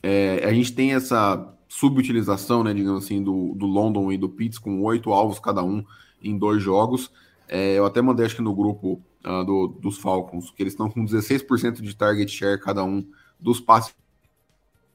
[0.04, 4.60] é, a gente tem essa subutilização, né, digamos assim, do, do London e do Pitts
[4.60, 5.84] com oito alvos cada um
[6.22, 7.12] em dois jogos.
[7.48, 10.90] É, eu até mandei, acho que no grupo uh, do, dos Falcons, que eles estão
[10.90, 13.06] com 16% de target share cada um
[13.40, 13.96] dos passes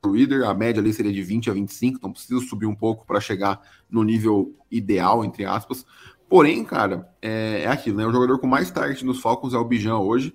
[0.05, 3.21] Reader, a média ali seria de 20 a 25, então precisa subir um pouco para
[3.21, 5.85] chegar no nível ideal, entre aspas.
[6.29, 8.07] Porém, cara, é, é aquilo, né?
[8.07, 10.35] O jogador com mais target nos Falcons é o Bijan hoje.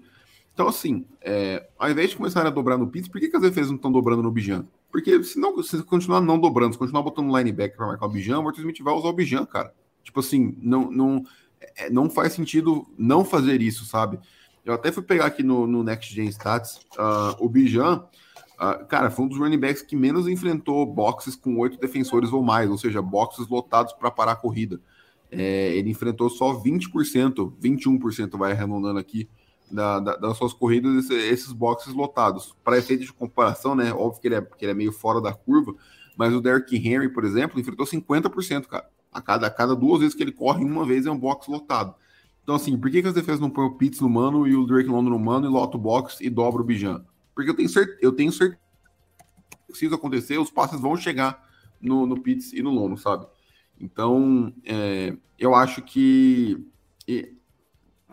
[0.54, 3.42] Então, assim, é, ao invés de começar a dobrar no Pitts, por que, que as
[3.42, 4.66] defesas não estão dobrando no Bijan?
[4.92, 8.40] Porque se, não, se continuar não dobrando, se continuar botando linebacker para marcar o Bijan,
[8.40, 9.74] o Martin Smith vai usar o Bijan, cara.
[10.04, 11.24] Tipo assim, não, não,
[11.78, 14.20] é, não faz sentido não fazer isso, sabe?
[14.66, 18.04] Eu até fui pegar aqui no, no Next Gen Stats, uh, o Bijan,
[18.60, 22.44] uh, cara, foi um dos running backs que menos enfrentou boxes com oito defensores ou
[22.44, 24.80] mais, ou seja, boxes lotados para parar a corrida.
[25.32, 29.30] É, ele enfrentou só 20%, 21% vai arredondando aqui,
[29.72, 32.56] da, da, das suas corridas, esses boxes lotados.
[32.64, 33.94] Para efeito de comparação, né?
[33.94, 35.74] Óbvio que ele, é, que ele é meio fora da curva,
[36.18, 38.90] mas o Derrick Henry, por exemplo, enfrentou 50%, cara.
[39.12, 41.96] A cada, a cada duas vezes que ele corre, uma vez é um box lotado.
[42.44, 44.66] Então, assim, por que, que as defesas não põem o Pitts no mano e o
[44.66, 47.06] Drake London no mano e lota o box e dobra o Bijan?
[47.36, 48.60] Porque eu tenho certeza, eu tenho certeza
[49.68, 51.48] que se isso acontecer, os passes vão chegar
[51.80, 53.26] no, no Pitts e no Lono, sabe?
[53.82, 56.64] Então, é, eu acho que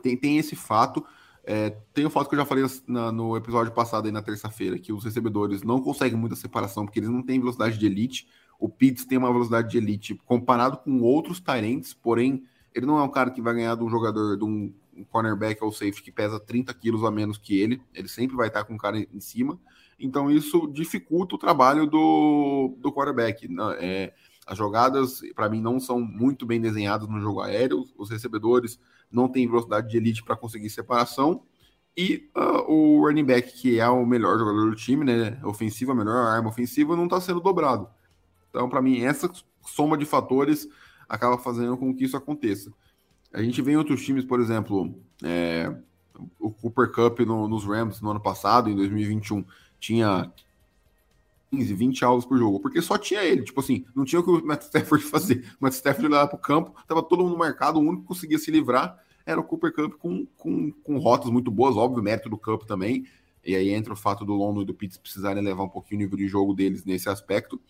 [0.03, 1.05] tem, tem esse fato.
[1.45, 4.79] É, tem o fato que eu já falei na, no episódio passado aí na terça-feira,
[4.79, 8.27] que os recebedores não conseguem muita separação, porque eles não têm velocidade de elite.
[8.59, 13.03] O Pitts tem uma velocidade de elite comparado com outros Tyrants, porém, ele não é
[13.03, 14.73] um cara que vai ganhar de um jogador, de um
[15.11, 17.81] cornerback ou safety que pesa 30 quilos a menos que ele.
[17.95, 19.59] Ele sempre vai estar com o cara em cima.
[19.99, 23.49] Então, isso dificulta o trabalho do, do quarterback.
[23.79, 24.13] É,
[24.49, 27.85] as jogadas, para mim, não são muito bem desenhadas no jogo aéreo.
[27.99, 28.81] Os recebedores
[29.13, 31.43] não tem velocidade de elite para conseguir separação.
[31.95, 35.39] E uh, o running back, que é o melhor jogador do time, né?
[35.45, 37.91] Ofensiva, a melhor arma ofensiva, não está sendo dobrado.
[38.49, 39.31] Então, para mim, essa
[39.67, 40.67] soma de fatores
[41.07, 42.73] acaba fazendo com que isso aconteça.
[43.31, 45.77] A gente vê em outros times, por exemplo, é,
[46.39, 49.45] o Cooper Cup no, nos Rams no ano passado, em 2021,
[49.79, 50.33] tinha
[51.51, 53.43] 15, 20 alvos por jogo, porque só tinha ele.
[53.43, 55.45] Tipo assim, não tinha o que o Matt Stafford fazer.
[55.61, 58.51] O Matt Stafford lá pro campo, tava todo mundo marcado, o único que conseguia se
[58.51, 62.63] livrar era o Cooper Cup com, com, com rotas muito boas, óbvio, mérito do Cup
[62.63, 63.05] também.
[63.45, 66.05] E aí entra o fato do London e do Pitts precisarem levar um pouquinho o
[66.05, 67.61] nível de jogo deles nesse aspecto.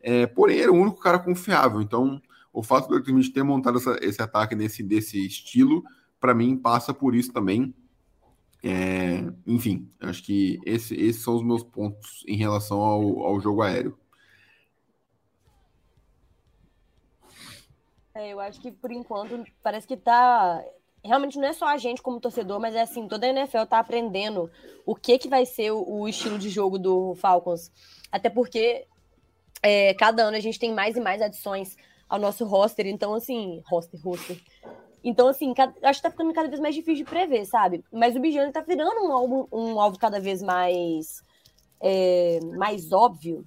[0.00, 1.82] É, porém, era o único cara confiável.
[1.82, 5.84] Então, o fato do Arthur ter montado essa, esse ataque nesse desse estilo,
[6.20, 7.74] para mim, passa por isso também.
[8.62, 13.62] É, enfim, acho que esse, esses são os meus pontos em relação ao, ao jogo
[13.62, 13.98] aéreo.
[18.14, 20.62] É, eu acho que por enquanto parece que tá.
[21.02, 23.78] Realmente não é só a gente como torcedor, mas é assim, toda a NFL tá
[23.78, 24.50] aprendendo
[24.84, 27.72] o que que vai ser o, o estilo de jogo do Falcons.
[28.12, 28.86] Até porque
[29.62, 33.62] é, cada ano a gente tem mais e mais adições ao nosso roster, então assim,
[33.66, 34.38] roster, roster.
[35.02, 37.82] Então, assim, acho que tá ficando cada vez mais difícil de prever, sabe?
[37.90, 41.22] Mas o Bijan tá virando um alvo, um alvo cada vez mais,
[41.80, 43.44] é, mais óbvio.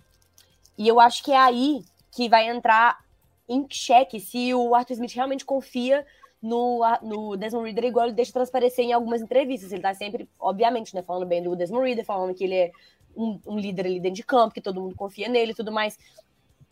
[0.77, 3.03] E eu acho que é aí que vai entrar
[3.47, 6.05] em xeque se o Arthur Smith realmente confia
[6.41, 9.71] no, no Desmond Reader, igual ele deixa transparecer em algumas entrevistas.
[9.71, 12.71] Ele tá sempre, obviamente, né, falando bem do Desmond Reader, falando que ele é
[13.15, 15.97] um, um líder ali dentro de campo, que todo mundo confia nele e tudo mais.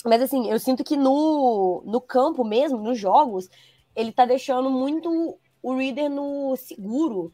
[0.03, 3.49] Mas assim, eu sinto que no, no campo mesmo, nos jogos,
[3.95, 7.31] ele tá deixando muito o Reader no seguro.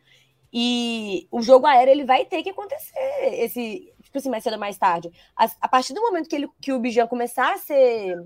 [0.52, 4.60] E o jogo aéreo ele vai ter que acontecer esse, tipo assim, mais cedo ou
[4.60, 5.12] mais tarde.
[5.36, 8.17] A, a partir do momento que, ele, que o Bijan começar a ser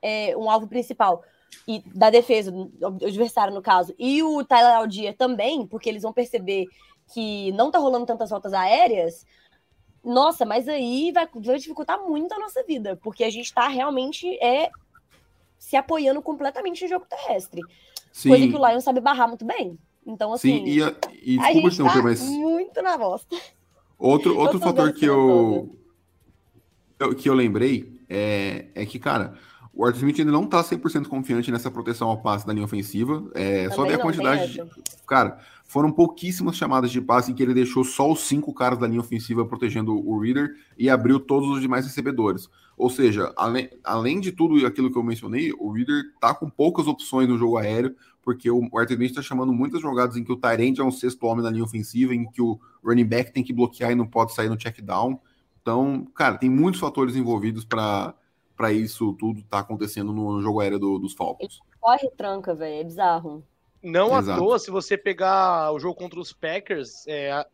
[0.00, 1.22] é, um alvo principal
[1.66, 6.12] e da defesa, o adversário no caso, e o Tyler Aldia também, porque eles vão
[6.12, 6.66] perceber
[7.12, 9.24] que não tá rolando tantas voltas aéreas,
[10.02, 14.28] nossa, mas aí vai, vai dificultar muito a nossa vida, porque a gente tá realmente
[14.42, 14.70] é
[15.64, 17.62] se apoiando completamente no jogo terrestre.
[18.12, 18.28] Sim.
[18.28, 19.78] Coisa que o Lion sabe barrar muito bem.
[20.06, 20.58] Então, assim.
[20.58, 22.20] Sim, e, a, e a gente tá mas...
[22.20, 23.34] muito na bosta.
[23.98, 25.74] Outro, outro fator que eu,
[26.98, 29.38] eu, que eu lembrei é, é que, cara,
[29.72, 33.24] o Arthur Smith ainda não tá 100% confiante nessa proteção ao passe da linha ofensiva.
[33.34, 34.52] É, só ver a quantidade.
[34.52, 34.62] De,
[35.06, 38.86] cara, foram pouquíssimas chamadas de passe em que ele deixou só os cinco caras da
[38.86, 42.50] linha ofensiva protegendo o Reader e abriu todos os demais recebedores.
[42.76, 46.86] Ou seja, além, além de tudo aquilo que eu mencionei, o Reader tá com poucas
[46.86, 50.36] opções no jogo aéreo, porque o Arthur Smith está chamando muitas jogadas em que o
[50.36, 53.52] Tyrant é um sexto homem na linha ofensiva, em que o running back tem que
[53.52, 55.20] bloquear e não pode sair no check down.
[55.60, 58.14] Então, cara, tem muitos fatores envolvidos para
[58.56, 61.60] para isso tudo tá acontecendo no jogo aéreo do, dos Falcons.
[61.80, 63.44] Corre tranca, velho, é bizarro.
[63.82, 64.30] Não Exato.
[64.30, 67.44] à toa, se você pegar o jogo contra os Packers, é,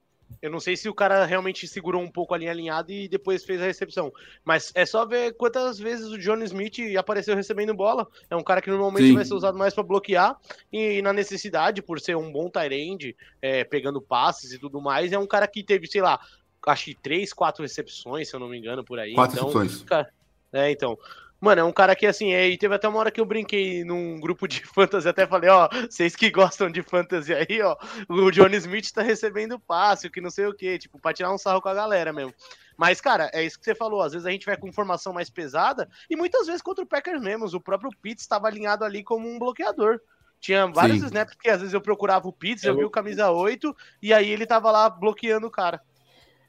[0.43, 3.45] eu não sei se o cara realmente segurou um pouco a linha alinhada e depois
[3.45, 4.13] fez a recepção.
[4.45, 8.07] Mas é só ver quantas vezes o John Smith apareceu recebendo bola.
[8.29, 9.15] É um cara que normalmente Sim.
[9.15, 10.39] vai ser usado mais para bloquear.
[10.73, 15.19] E na necessidade, por ser um bom tight é, pegando passes e tudo mais, é
[15.19, 16.19] um cara que teve, sei lá,
[16.67, 19.15] acho que três, quatro recepções, se eu não me engano, por aí.
[19.15, 19.83] Quatro então, recepções.
[19.83, 20.11] Cara,
[20.53, 20.99] é, então.
[21.41, 23.83] Mano, é um cara que assim, é, e teve até uma hora que eu brinquei
[23.83, 27.77] num grupo de fantasy, até falei, ó, vocês que gostam de fantasy aí, ó,
[28.11, 31.39] o Johnny Smith tá recebendo passe, que não sei o que, tipo, pra tirar um
[31.39, 32.35] sarro com a galera mesmo.
[32.77, 35.31] Mas, cara, é isso que você falou, às vezes a gente vai com informação mais
[35.31, 39.27] pesada, e muitas vezes contra o Packers mesmo, o próprio Pitts estava alinhado ali como
[39.27, 39.99] um bloqueador.
[40.39, 41.07] Tinha vários Sim.
[41.07, 44.13] snaps que às vezes eu procurava o Pitts, eu, eu vi o camisa 8, e
[44.13, 45.81] aí ele tava lá bloqueando o cara.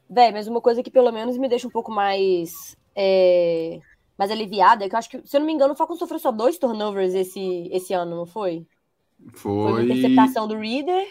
[0.09, 2.75] Véi, mas uma coisa que pelo menos me deixa um pouco mais.
[2.93, 3.79] É
[4.21, 6.31] mais aliviada, que eu acho que, se eu não me engano, o Falcons sofreu só
[6.31, 8.67] dois turnovers esse, esse ano, não foi?
[9.33, 9.51] Foi.
[9.51, 11.07] Foi uma interceptação do Reader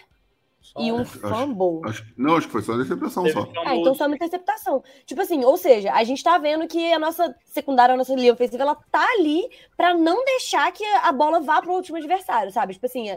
[0.61, 1.81] só, e um acho, fumble.
[1.91, 3.49] Acho, não, acho que foi só uma interceptação só.
[3.67, 4.85] Ah, então só uma interceptação.
[5.05, 8.33] Tipo assim, ou seja, a gente tá vendo que a nossa secundária, a nossa linha
[8.33, 9.43] ofensiva, ela tá ali
[9.77, 12.75] para não deixar que a bola vá pro último adversário, sabe?
[12.75, 13.09] Tipo assim,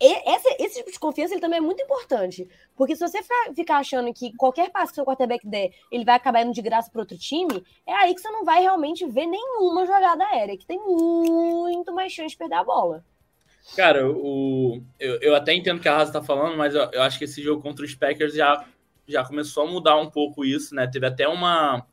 [0.00, 2.48] esse, esse tipo de confiança ele também é muito importante.
[2.76, 3.20] Porque se você
[3.54, 6.90] ficar achando que qualquer passo que seu quarterback der, ele vai acabar indo de graça
[6.90, 10.66] para outro time, é aí que você não vai realmente ver nenhuma jogada aérea, que
[10.66, 13.04] tem muito mais chance de perder a bola.
[13.76, 17.18] Cara, o, eu, eu até entendo que a Raza tá falando, mas eu, eu acho
[17.18, 18.64] que esse jogo contra os Packers já,
[19.08, 20.86] já começou a mudar um pouco isso, né?
[20.86, 21.86] Teve até uma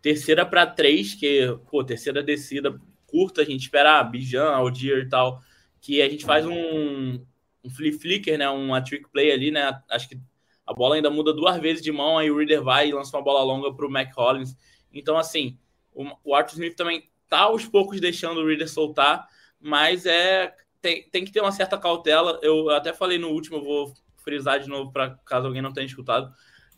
[0.00, 2.76] terceira para três, que, pô, terceira descida
[3.06, 5.40] curta, a gente espera ah, Bijan, Aldir e tal,
[5.80, 7.22] que a gente faz um,
[7.64, 8.48] um flip flicker, né?
[8.48, 9.80] Uma trick play ali, né?
[9.90, 10.18] Acho que
[10.66, 13.22] a bola ainda muda duas vezes de mão, aí o Reader vai e lança uma
[13.22, 14.56] bola longa pro Mac Hollins.
[14.92, 15.58] Então, assim,
[15.92, 19.26] o, o Arthur Smith também tá aos poucos deixando o Reader soltar,
[19.60, 22.38] mas é tem, tem que ter uma certa cautela.
[22.42, 25.86] Eu até falei no último, eu vou frisar de novo para caso alguém não tenha
[25.86, 26.32] escutado.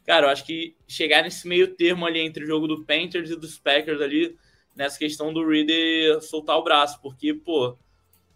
[0.05, 3.37] Cara, eu acho que chegar nesse meio termo ali entre o jogo do Panthers e
[3.37, 4.37] dos Packers ali,
[4.77, 7.79] nessa questão do Reader soltar o braço, porque, pô,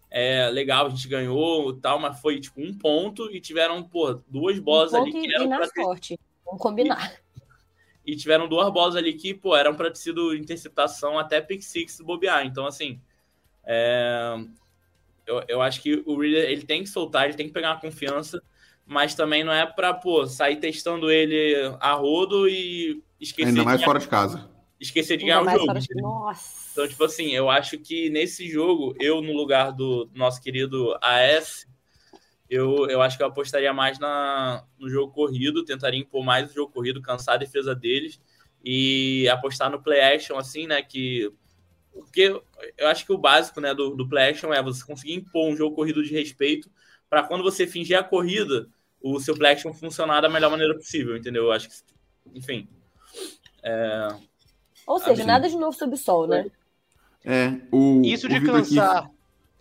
[0.09, 4.21] é legal, a gente ganhou e tal, mas foi tipo um ponto e tiveram, pô,
[4.27, 5.83] duas bolas um ali que eram pra ter...
[5.83, 6.19] sorte.
[6.45, 7.15] Vamos combinar.
[8.05, 11.61] E, e, tiveram duas bolas ali que, pô, eram para ter sido interceptação até pick
[11.61, 12.45] six bobear.
[12.45, 12.99] Então, assim,
[13.63, 14.35] é
[15.29, 17.79] eu, eu acho que o Reader ele tem que soltar, ele tem que pegar uma
[17.79, 18.41] confiança,
[18.85, 23.49] mas também não é para pô, sair testando ele a rodo e esquecer.
[23.49, 24.49] Ainda mais fora de casa.
[24.79, 25.73] Esquecer de ganhar o jogo.
[25.95, 26.69] Nossa.
[26.71, 31.67] Então, tipo assim, eu acho que nesse jogo, eu, no lugar do nosso querido AS,
[32.49, 36.53] eu, eu acho que eu apostaria mais na, no jogo corrido, tentaria impor mais o
[36.53, 38.21] jogo corrido, cansar a defesa deles
[38.63, 40.81] e apostar no play action, assim, né?
[40.81, 41.31] Que
[41.93, 42.41] porque
[42.77, 45.55] eu acho que o básico né, do, do play action é você conseguir impor um
[45.55, 46.69] jogo corrido de respeito
[47.09, 48.69] para quando você fingir a corrida,
[49.01, 51.45] o seu play action funcionar da melhor maneira possível, entendeu?
[51.45, 51.75] Eu acho que,
[52.33, 52.67] enfim.
[53.63, 54.15] É...
[54.89, 56.49] Ou seja, nada de novo sob o sol, né?
[57.23, 58.97] É, o, isso de cansar.
[58.97, 59.09] Aqui...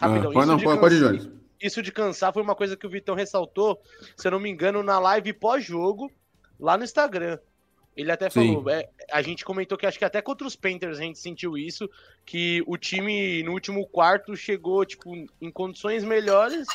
[0.01, 2.89] Rapidão, ah, pode, não, pode, pode, pode, Isso de cansar foi uma coisa que o
[2.89, 3.79] Vitão ressaltou,
[4.17, 6.11] se eu não me engano, na live pós-jogo,
[6.59, 7.39] lá no Instagram.
[7.95, 11.03] Ele até falou, é, a gente comentou que acho que até contra os Panthers a
[11.03, 11.91] gente sentiu isso,
[12.25, 15.13] que o time no último quarto chegou tipo
[15.43, 16.67] em condições melhores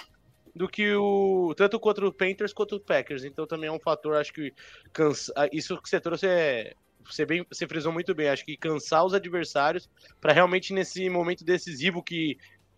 [0.55, 3.23] do que o tanto contra o Panthers quanto o Packers.
[3.23, 4.53] Então também é um fator, acho que
[4.91, 6.75] cansa, isso que você trouxe é
[7.05, 9.89] você bem, você frisou muito bem, acho que cansar os adversários
[10.19, 12.37] para realmente nesse momento decisivo que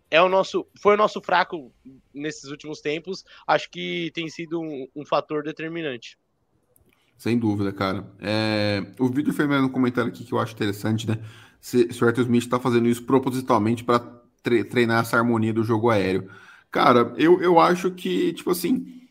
[0.09, 1.73] é o nosso foi o nosso fraco
[2.13, 6.17] nesses últimos tempos, acho que tem sido um, um fator determinante.
[7.17, 8.05] Sem dúvida, cara.
[8.19, 11.17] É, o Vitor fez um comentário aqui que eu acho interessante, né?
[11.61, 13.99] Se, se o Arthur Smith está fazendo isso propositalmente para
[14.43, 16.29] tre treinar essa harmonia do jogo aéreo.
[16.69, 19.04] Cara, eu, eu acho que, tipo assim,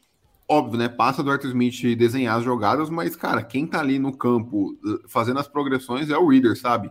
[0.49, 0.88] óbvio, né?
[0.88, 4.76] Passa do Arthur Smith desenhar as jogadas, mas, cara, quem tá ali no campo
[5.09, 6.90] fazendo as progressões é o Reader, sabe?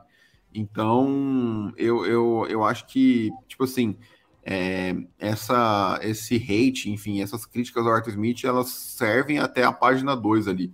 [0.53, 3.97] Então, eu, eu, eu acho que, tipo assim,
[4.45, 10.15] é, essa, esse hate, enfim, essas críticas ao Arthur Smith, elas servem até a página
[10.15, 10.73] 2 ali.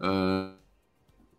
[0.00, 0.56] Uh,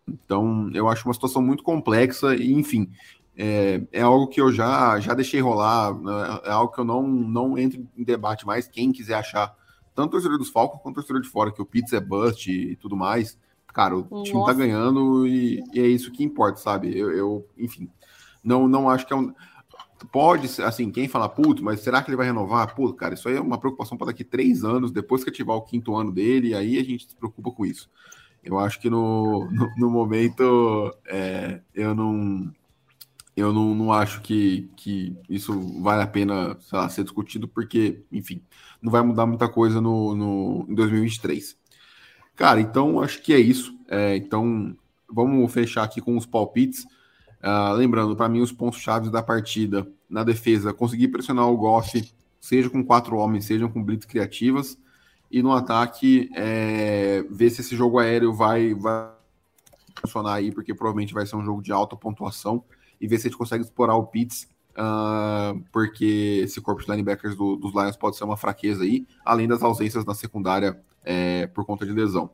[0.08, 2.92] então, eu acho uma situação muito complexa e, enfim,
[3.38, 7.08] é, é, algo que eu já, já deixei rolar, né, é algo que eu não,
[7.08, 8.68] não entro em debate mais.
[8.68, 9.56] Quem quiser achar,
[10.00, 12.96] tanto torcedor dos Falcons quanto torcedor de fora, que o Pizza é bust e tudo
[12.96, 13.38] mais,
[13.68, 14.24] cara, o Nossa.
[14.24, 16.98] time tá ganhando e, e, é isso que importa, sabe?
[16.98, 17.90] Eu, eu, enfim,
[18.42, 19.34] não, não acho que é um.
[20.10, 22.74] Pode, assim, quem fala, puto, mas será que ele vai renovar?
[22.74, 25.64] Pô, cara, isso aí é uma preocupação para daqui três anos, depois que ativar o
[25.64, 27.90] quinto ano dele, aí a gente se preocupa com isso.
[28.42, 32.50] Eu acho que no, no, no momento é, eu não
[33.36, 38.42] eu não, não acho que, que isso vale a pena lá, ser discutido, porque, enfim,
[38.82, 41.58] não vai mudar muita coisa no, no, em 2023.
[42.36, 43.78] Cara, então acho que é isso.
[43.88, 44.76] É, então
[45.12, 46.86] vamos fechar aqui com os palpites.
[47.42, 52.14] Uh, lembrando, para mim, os pontos chaves da partida na defesa, conseguir pressionar o Goff,
[52.40, 54.78] seja com quatro homens, seja com blitz criativas
[55.32, 59.12] e no ataque é, ver se esse jogo aéreo vai, vai
[60.02, 62.64] funcionar aí, porque provavelmente vai ser um jogo de alta pontuação,
[63.00, 67.36] e ver se a gente consegue explorar o Pitts, uh, porque esse corpo de linebackers
[67.36, 71.66] do, dos Lions pode ser uma fraqueza aí, além das ausências na secundária é, por
[71.66, 72.32] conta de lesão.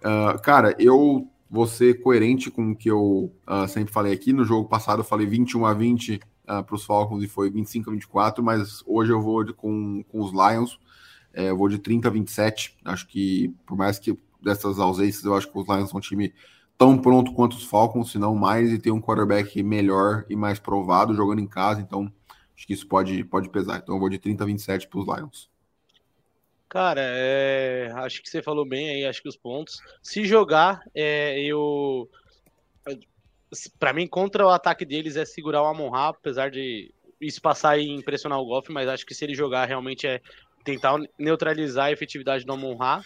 [0.00, 4.32] Uh, cara, eu vou ser coerente com o que eu uh, sempre falei aqui.
[4.32, 7.90] No jogo passado eu falei 21 a 20 uh, para os Falcons e foi 25
[7.90, 10.78] a 24, mas hoje eu vou de, com, com os Lions.
[11.32, 12.78] É, eu vou de 30 a 27.
[12.84, 16.32] Acho que, por mais que dessas ausências, eu acho que os Lions são um time
[16.80, 20.58] tão pronto quanto os Falcons, se não mais, e tem um quarterback melhor e mais
[20.58, 21.78] provado jogando em casa.
[21.78, 22.10] Então,
[22.56, 23.80] acho que isso pode, pode pesar.
[23.82, 25.50] Então, eu vou de 30 a 27 para os Lions.
[26.70, 29.78] Cara, é, acho que você falou bem aí, acho que os pontos.
[30.02, 32.08] Se jogar, é, eu.
[33.78, 37.78] Para mim, contra o ataque deles é segurar o Amon Ra, apesar de isso passar
[37.78, 40.22] e impressionar o Golf, mas acho que se ele jogar realmente é
[40.64, 43.02] tentar neutralizar a efetividade do Amon Ra.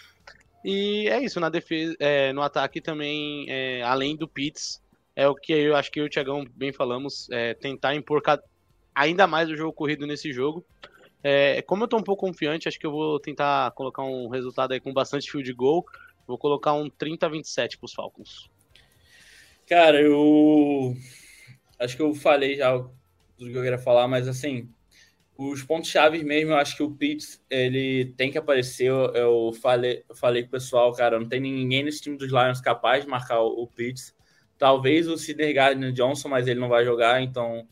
[0.67, 4.81] E é isso, na defesa, é, no ataque também, é, além do Pitts,
[5.15, 8.23] é o que eu acho que eu e o Thiagão bem falamos, é, tentar impor
[8.95, 10.65] ainda mais o jogo corrido nesse jogo.
[11.23, 14.71] É, como eu tô um pouco confiante, acho que eu vou tentar colocar um resultado
[14.71, 15.85] aí com bastante field goal.
[16.25, 18.49] Vou colocar um 30 a 27 pros Falcons.
[19.67, 20.97] Cara, eu
[21.77, 22.75] acho que eu falei já
[23.37, 24.67] tudo que eu queria falar, mas assim,
[25.37, 28.87] os pontos chaves mesmo, eu acho que o Pitts, ele tem que aparecer.
[28.87, 32.61] Eu, falei, eu falei com o pessoal, cara, não tem ninguém nesse time dos Lions
[32.61, 34.15] capaz de marcar o, o Pitts.
[34.57, 37.67] Talvez o Sidney Gardner Johnson, mas ele não vai jogar, então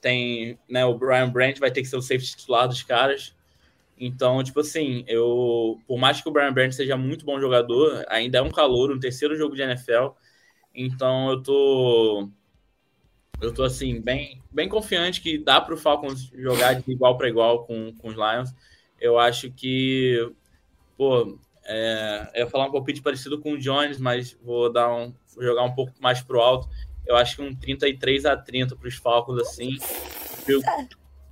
[0.00, 3.34] tem, né, o Brian Brandt vai ter que ser o safety titular dos caras.
[3.98, 8.38] Então, tipo assim, eu, por mais que o Brian Brandt seja muito bom jogador, ainda
[8.38, 10.10] é um calor, um terceiro jogo de NFL.
[10.74, 12.30] Então, eu tô
[13.40, 17.28] eu tô assim, bem, bem confiante que dá para o Falcons jogar de igual para
[17.28, 18.54] igual com, com os Lions.
[19.00, 20.30] Eu acho que,
[20.96, 25.14] pô, é, eu ia falar um palpite parecido com o Jones, mas vou dar um,
[25.34, 26.68] vou jogar um pouco mais pro alto.
[27.06, 29.78] Eu acho que um 33 a 30 para os Falcons, assim.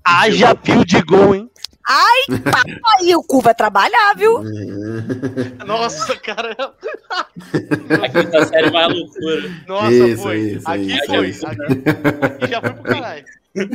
[0.02, 1.50] Haja pio de gol, hein?
[1.90, 4.42] Ai, papai, o cu vai trabalhar, viu?
[5.66, 6.54] Nossa, cara.
[7.10, 9.50] a quinta série vai à loucura.
[9.66, 10.38] Nossa, Isso, foi.
[10.38, 11.28] isso, aqui isso, foi.
[11.28, 11.46] isso.
[11.46, 13.24] Aqui, aqui já foi pro caralho.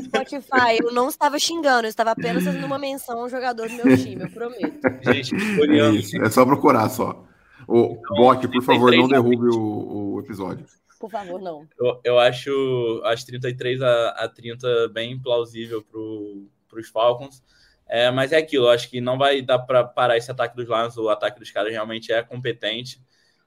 [0.04, 3.98] Spotify, eu não estava xingando, eu estava apenas fazendo uma menção ao jogador do meu
[3.98, 4.80] time, eu prometo.
[5.02, 6.00] Gente, olhando.
[6.24, 7.26] É só procurar só.
[7.68, 10.66] O Bok, por favor, não derrube o, o episódio.
[11.00, 11.68] Por favor, não.
[11.80, 17.42] Eu, eu acho as 33 a, a 30 bem plausível para os Falcons.
[17.88, 20.98] É, mas é aquilo, acho que não vai dar para parar esse ataque dos Lions.
[20.98, 23.02] O ataque dos caras realmente é competente.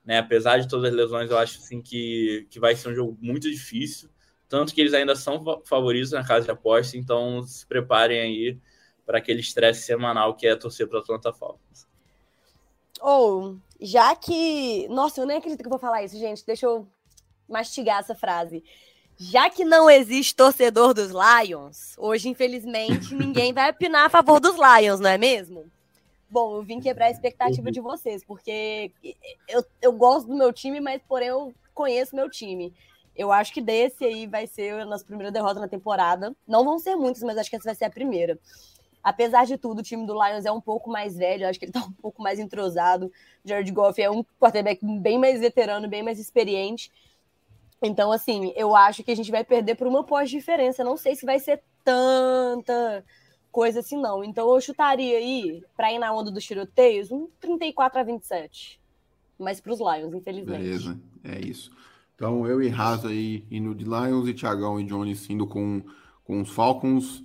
[0.05, 0.18] Né?
[0.18, 3.51] Apesar de todas as lesões, eu acho assim, que, que vai ser um jogo muito
[3.51, 4.09] difícil.
[4.49, 8.61] Tanto que eles ainda são favoritos na casa de aposta, então se preparem aí
[9.05, 11.89] para aquele estresse semanal que é torcer para o Atlanta Falcons.
[13.01, 14.87] Ou, já que.
[14.89, 16.47] Nossa, eu nem acredito que eu vou falar isso, gente.
[16.47, 16.89] Deixa eu
[17.49, 18.64] mastigar essa frase.
[19.19, 24.57] Já que não existe torcedor dos Lions, hoje, infelizmente, ninguém vai opinar a favor dos
[24.57, 25.64] Lions, não é mesmo?
[26.29, 28.93] Bom, eu vim quebrar a expectativa de vocês, porque
[29.49, 32.75] eu, eu gosto do meu time, mas porém eu conheço meu time.
[33.17, 36.37] Eu acho que desse aí vai ser a nossa primeira derrota na temporada.
[36.47, 38.39] Não vão ser muitas, mas acho que essa vai ser a primeira.
[39.03, 41.73] Apesar de tudo, o time do Lions é um pouco mais velho, acho que ele
[41.73, 43.11] tá um pouco mais entrosado.
[43.45, 46.91] Jared Goff é um quarterback bem mais veterano, bem mais experiente.
[47.87, 50.84] Então, assim, eu acho que a gente vai perder por uma pós-diferença.
[50.84, 53.05] Não sei se vai ser tanta
[53.51, 54.22] coisa assim, não.
[54.22, 58.80] Então, eu chutaria aí, para ir na onda dos tiroteios, um 34 a 27.
[59.39, 60.62] Mas para os Lions, infelizmente.
[60.62, 61.70] Beleza, é isso.
[62.14, 65.82] Então, eu e Raza aí indo de Lions e Thiagão e Jones indo com,
[66.24, 67.24] com os Falcons.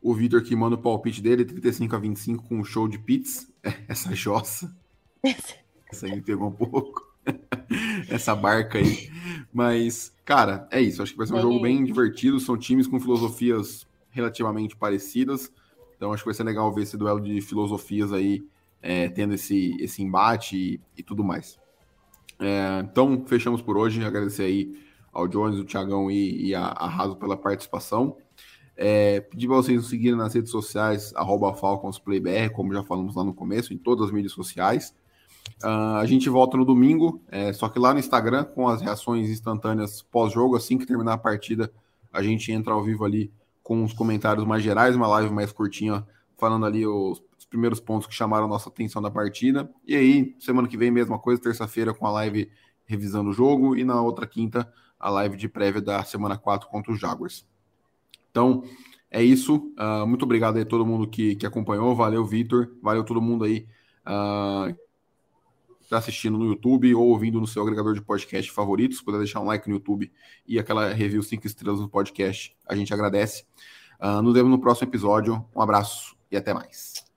[0.00, 3.52] O Vitor que manda o palpite dele, 35 a 25 com um show de pits.
[3.88, 4.76] Essa jossa.
[5.90, 7.11] Essa aí pegou um pouco.
[8.08, 9.10] Essa barca aí.
[9.52, 11.02] Mas, cara, é isso.
[11.02, 12.40] Acho que vai ser um jogo bem divertido.
[12.40, 15.52] São times com filosofias relativamente parecidas.
[15.96, 18.44] Então, acho que vai ser legal ver esse duelo de filosofias aí,
[18.80, 21.58] é, tendo esse, esse embate e, e tudo mais.
[22.40, 24.04] É, então, fechamos por hoje.
[24.04, 24.76] Agradecer aí
[25.12, 28.16] ao Jones, o Thiagão e, e a, a Raso pela participação.
[28.76, 33.22] É, pedir para vocês nos seguirem nas redes sociais, arroba FalconsPlayBR, como já falamos lá
[33.22, 34.94] no começo, em todas as mídias sociais.
[35.62, 39.28] Uh, a gente volta no domingo, é, só que lá no Instagram, com as reações
[39.28, 41.72] instantâneas pós-jogo, assim que terminar a partida,
[42.12, 43.32] a gente entra ao vivo ali
[43.62, 46.04] com os comentários mais gerais, uma live mais curtinha,
[46.36, 49.70] falando ali os, os primeiros pontos que chamaram a nossa atenção da partida.
[49.86, 52.50] E aí, semana que vem, mesma coisa, terça-feira com a live
[52.84, 56.92] revisando o jogo, e na outra quinta, a live de prévia da semana 4 contra
[56.92, 57.46] os Jaguars.
[58.30, 58.64] Então,
[59.10, 59.72] é isso.
[59.78, 61.94] Uh, muito obrigado aí a todo mundo que, que acompanhou.
[61.94, 62.72] Valeu, Vitor.
[62.82, 63.66] Valeu todo mundo aí
[64.06, 64.74] uh,
[65.92, 68.94] está assistindo no YouTube ou ouvindo no seu agregador de podcast favorito.
[68.94, 70.10] Se puder deixar um like no YouTube
[70.46, 73.44] e aquela review 5 estrelas no podcast, a gente agradece.
[74.00, 75.44] Uh, nos vemos no próximo episódio.
[75.54, 77.11] Um abraço e até mais.